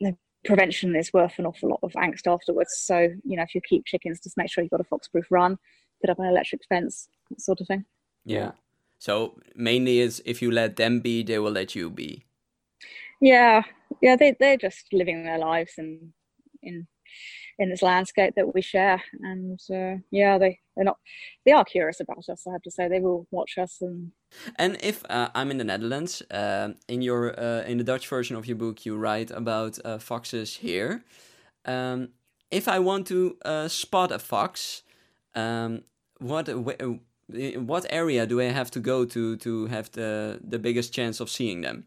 the 0.00 0.16
prevention 0.44 0.96
is 0.96 1.12
worth 1.12 1.38
an 1.38 1.46
awful 1.46 1.68
lot 1.68 1.80
of 1.84 1.92
angst 1.92 2.26
afterwards. 2.26 2.74
So 2.78 3.08
you 3.24 3.36
know, 3.36 3.44
if 3.44 3.54
you 3.54 3.60
keep 3.66 3.86
chickens, 3.86 4.20
just 4.20 4.36
make 4.36 4.50
sure 4.50 4.64
you've 4.64 4.72
got 4.72 4.80
a 4.80 4.84
fox-proof 4.84 5.26
run 5.30 5.56
put 6.00 6.10
up 6.10 6.18
an 6.18 6.26
electric 6.26 6.62
fence, 6.68 7.08
sort 7.38 7.60
of 7.60 7.68
thing. 7.68 7.84
Yeah. 8.24 8.52
So 8.98 9.40
mainly 9.54 10.00
is 10.00 10.20
if 10.26 10.42
you 10.42 10.50
let 10.50 10.74
them 10.74 10.98
be, 10.98 11.22
they 11.22 11.38
will 11.38 11.52
let 11.52 11.76
you 11.76 11.90
be. 11.90 12.24
Yeah, 13.20 13.62
yeah, 14.02 14.16
they 14.16 14.36
they're 14.38 14.58
just 14.58 14.92
living 14.92 15.24
their 15.24 15.38
lives 15.38 15.74
in 15.78 16.12
in 16.62 16.86
in 17.58 17.70
this 17.70 17.82
landscape 17.82 18.34
that 18.36 18.54
we 18.54 18.62
share, 18.62 19.02
and 19.20 19.60
uh, 19.70 20.00
yeah, 20.10 20.38
they 20.38 20.58
they're 20.74 20.84
not 20.84 20.98
they 21.46 21.52
are 21.52 21.64
curious 21.64 22.00
about 22.00 22.28
us. 22.28 22.46
I 22.46 22.52
have 22.52 22.62
to 22.62 22.70
say, 22.70 22.88
they 22.88 23.00
will 23.00 23.26
watch 23.30 23.58
us 23.58 23.78
and. 23.80 24.12
And 24.56 24.78
if 24.82 25.04
uh, 25.10 25.28
I'm 25.34 25.50
in 25.50 25.58
the 25.58 25.64
Netherlands, 25.64 26.22
uh, 26.30 26.70
in 26.88 27.02
your 27.02 27.38
uh, 27.38 27.62
in 27.64 27.78
the 27.78 27.84
Dutch 27.84 28.08
version 28.08 28.36
of 28.36 28.46
your 28.46 28.56
book, 28.56 28.86
you 28.86 28.96
write 28.96 29.30
about 29.30 29.78
uh, 29.84 29.98
foxes 29.98 30.56
here. 30.56 31.04
Um, 31.64 32.08
if 32.50 32.66
I 32.66 32.78
want 32.78 33.06
to 33.08 33.36
uh, 33.44 33.68
spot 33.68 34.10
a 34.10 34.18
fox, 34.18 34.82
um, 35.34 35.82
what 36.18 36.48
what 36.48 37.86
area 37.90 38.26
do 38.26 38.40
I 38.40 38.44
have 38.44 38.70
to 38.70 38.80
go 38.80 39.04
to 39.04 39.36
to 39.36 39.66
have 39.66 39.90
the 39.92 40.40
the 40.42 40.58
biggest 40.58 40.94
chance 40.94 41.20
of 41.20 41.28
seeing 41.28 41.60
them? 41.62 41.86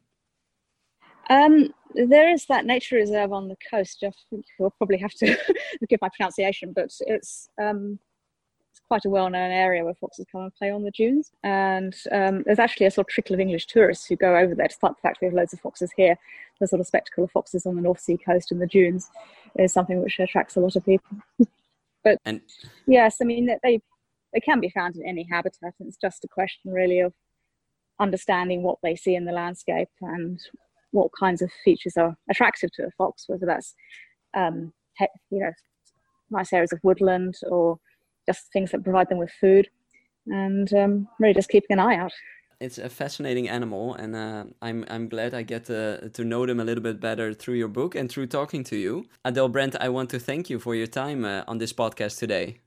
Um, 1.29 1.73
there 1.93 2.29
is 2.29 2.45
that 2.47 2.65
nature 2.65 2.95
reserve 2.97 3.31
on 3.31 3.47
the 3.47 3.57
coast. 3.69 4.03
I 4.03 4.11
think 4.29 4.45
you'll 4.59 4.71
probably 4.71 4.97
have 4.97 5.13
to 5.13 5.38
give 5.89 6.01
my 6.01 6.09
pronunciation, 6.15 6.73
but 6.73 6.91
it's 7.01 7.49
um, 7.61 7.99
it's 8.71 8.81
quite 8.88 9.05
a 9.05 9.09
well-known 9.09 9.51
area 9.51 9.83
where 9.83 9.93
foxes 9.93 10.25
come 10.31 10.41
and 10.41 10.55
play 10.55 10.69
on 10.69 10.83
the 10.83 10.91
dunes. 10.91 11.31
And 11.43 11.95
um, 12.11 12.43
there's 12.45 12.59
actually 12.59 12.88
a 12.88 12.91
sort 12.91 13.07
of 13.07 13.13
trickle 13.13 13.33
of 13.33 13.39
English 13.39 13.67
tourists 13.67 14.05
who 14.05 14.17
go 14.17 14.35
over 14.35 14.53
there, 14.53 14.67
despite 14.67 14.95
the 14.95 15.01
fact 15.01 15.19
we 15.21 15.25
have 15.25 15.33
loads 15.33 15.53
of 15.53 15.61
foxes 15.61 15.91
here. 15.95 16.17
The 16.59 16.67
sort 16.67 16.79
of 16.79 16.88
spectacle 16.88 17.23
of 17.23 17.31
foxes 17.31 17.65
on 17.65 17.75
the 17.75 17.81
North 17.81 17.99
Sea 17.99 18.17
coast 18.17 18.51
and 18.51 18.61
the 18.61 18.67
dunes 18.67 19.09
is 19.57 19.73
something 19.73 20.01
which 20.01 20.19
attracts 20.19 20.55
a 20.55 20.59
lot 20.59 20.75
of 20.75 20.85
people. 20.85 21.17
but 22.03 22.19
and 22.25 22.41
yes, 22.88 23.17
I 23.21 23.25
mean 23.25 23.49
they 23.63 23.81
they 24.33 24.39
can 24.41 24.59
be 24.59 24.69
found 24.69 24.97
in 24.97 25.07
any 25.07 25.27
habitat. 25.29 25.73
And 25.79 25.88
it's 25.88 25.97
just 25.97 26.25
a 26.25 26.27
question 26.27 26.71
really 26.71 26.99
of 26.99 27.13
understanding 27.99 28.61
what 28.61 28.79
they 28.83 28.95
see 28.95 29.15
in 29.15 29.25
the 29.25 29.31
landscape 29.31 29.88
and 30.01 30.41
what 30.95 31.12
kinds 31.19 31.41
of 31.41 31.51
features 31.63 31.97
are 31.97 32.15
attractive 32.29 32.71
to 32.73 32.84
a 32.84 32.91
fox, 32.97 33.25
whether 33.27 33.45
that's 33.45 33.75
um, 34.36 34.73
you 35.29 35.39
know 35.39 35.51
nice 36.31 36.51
areas 36.53 36.73
of 36.73 36.79
woodland 36.84 37.36
or 37.51 37.77
just 38.27 38.51
things 38.51 38.71
that 38.71 38.84
provide 38.84 39.10
them 39.10 39.19
with 39.19 39.31
food, 39.39 39.67
and 40.27 40.73
um, 40.73 41.08
really 41.19 41.34
just 41.34 41.49
keeping 41.49 41.73
an 41.77 41.79
eye 41.79 41.97
out. 41.97 42.13
It's 42.62 42.77
a 42.77 42.89
fascinating 42.89 43.49
animal, 43.49 43.95
and 43.95 44.15
uh, 44.15 44.45
I'm 44.62 44.86
I'm 44.89 45.10
glad 45.10 45.34
I 45.34 45.43
get 45.43 45.65
to, 45.65 46.10
to 46.10 46.23
know 46.23 46.45
them 46.45 46.60
a 46.60 46.63
little 46.63 46.84
bit 46.84 46.99
better 46.99 47.34
through 47.34 47.55
your 47.55 47.67
book 47.67 47.95
and 47.95 48.10
through 48.10 48.27
talking 48.27 48.63
to 48.65 48.77
you. 48.77 49.05
Adele 49.25 49.49
Brand, 49.49 49.75
I 49.79 49.89
want 49.89 50.10
to 50.12 50.19
thank 50.19 50.49
you 50.49 50.60
for 50.60 50.73
your 50.73 50.88
time 50.88 51.25
uh, 51.25 51.43
on 51.47 51.58
this 51.58 51.73
podcast 51.73 52.17
today. 52.17 52.62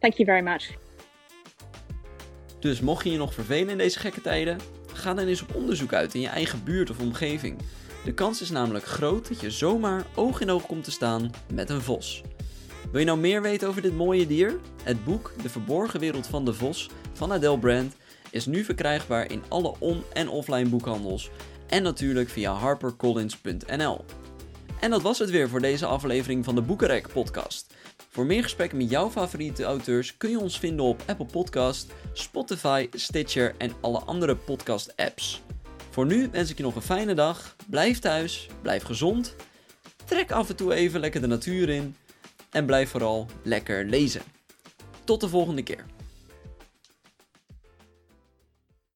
Thank 0.00 0.18
you 0.18 0.24
very 0.24 0.42
much. 0.42 0.70
Dus 2.60 2.80
mocht 2.80 3.04
je 3.04 3.10
je 3.10 3.18
nog 3.18 3.34
vervelen 3.34 3.68
in 3.68 3.78
deze 3.78 3.98
gekke 3.98 4.20
tijden, 4.20 4.58
ga 4.92 5.14
dan 5.14 5.26
eens 5.26 5.42
op 5.42 5.54
onderzoek 5.54 5.92
uit 5.92 6.14
in 6.14 6.20
je 6.20 6.28
eigen 6.28 6.64
buurt 6.64 6.90
of 6.90 6.98
omgeving. 6.98 7.58
De 8.04 8.14
kans 8.14 8.40
is 8.40 8.50
namelijk 8.50 8.84
groot 8.84 9.28
dat 9.28 9.40
je 9.40 9.50
zomaar 9.50 10.06
oog 10.14 10.40
in 10.40 10.50
oog 10.50 10.66
komt 10.66 10.84
te 10.84 10.90
staan 10.90 11.30
met 11.52 11.70
een 11.70 11.80
vos. 11.80 12.22
Wil 12.90 13.00
je 13.00 13.06
nou 13.06 13.18
meer 13.18 13.42
weten 13.42 13.68
over 13.68 13.82
dit 13.82 13.96
mooie 13.96 14.26
dier? 14.26 14.58
Het 14.82 15.04
boek 15.04 15.32
De 15.42 15.48
Verborgen 15.48 16.00
Wereld 16.00 16.26
van 16.26 16.44
de 16.44 16.54
Vos 16.54 16.90
van 17.12 17.32
Adele 17.32 17.58
Brand 17.58 17.96
is 18.30 18.46
nu 18.46 18.64
verkrijgbaar 18.64 19.30
in 19.30 19.42
alle 19.48 19.74
on- 19.78 20.04
en 20.12 20.28
offline 20.28 20.68
boekhandels 20.68 21.30
en 21.68 21.82
natuurlijk 21.82 22.28
via 22.28 22.52
harpercollins.nl. 22.52 24.04
En 24.80 24.90
dat 24.90 25.02
was 25.02 25.18
het 25.18 25.30
weer 25.30 25.48
voor 25.48 25.60
deze 25.60 25.86
aflevering 25.86 26.44
van 26.44 26.54
de 26.54 26.62
Boekenrek 26.62 27.08
podcast. 27.12 27.74
Voor 28.12 28.26
meer 28.26 28.42
gesprekken 28.42 28.78
met 28.78 28.90
jouw 28.90 29.10
favoriete 29.10 29.64
auteurs 29.64 30.16
kun 30.16 30.30
je 30.30 30.40
ons 30.40 30.58
vinden 30.58 30.84
op 30.84 31.02
Apple 31.06 31.26
Podcast, 31.26 31.92
Spotify, 32.12 32.88
Stitcher 32.92 33.54
en 33.58 33.72
alle 33.80 33.98
andere 33.98 34.36
podcast 34.36 34.96
apps. 34.96 35.42
Voor 35.90 36.06
nu 36.06 36.28
wens 36.32 36.50
ik 36.50 36.56
je 36.56 36.62
nog 36.62 36.74
een 36.74 36.82
fijne 36.82 37.14
dag. 37.14 37.56
Blijf 37.66 37.98
thuis, 37.98 38.48
blijf 38.62 38.82
gezond. 38.82 39.34
Trek 40.04 40.30
af 40.30 40.48
en 40.48 40.56
toe 40.56 40.74
even 40.74 41.00
lekker 41.00 41.20
de 41.20 41.26
natuur 41.26 41.68
in. 41.68 41.96
En 42.50 42.66
blijf 42.66 42.90
vooral 42.90 43.26
lekker 43.42 43.84
lezen. 43.84 44.22
Tot 45.04 45.20
de 45.20 45.28
volgende 45.28 45.62
keer. 45.62 45.84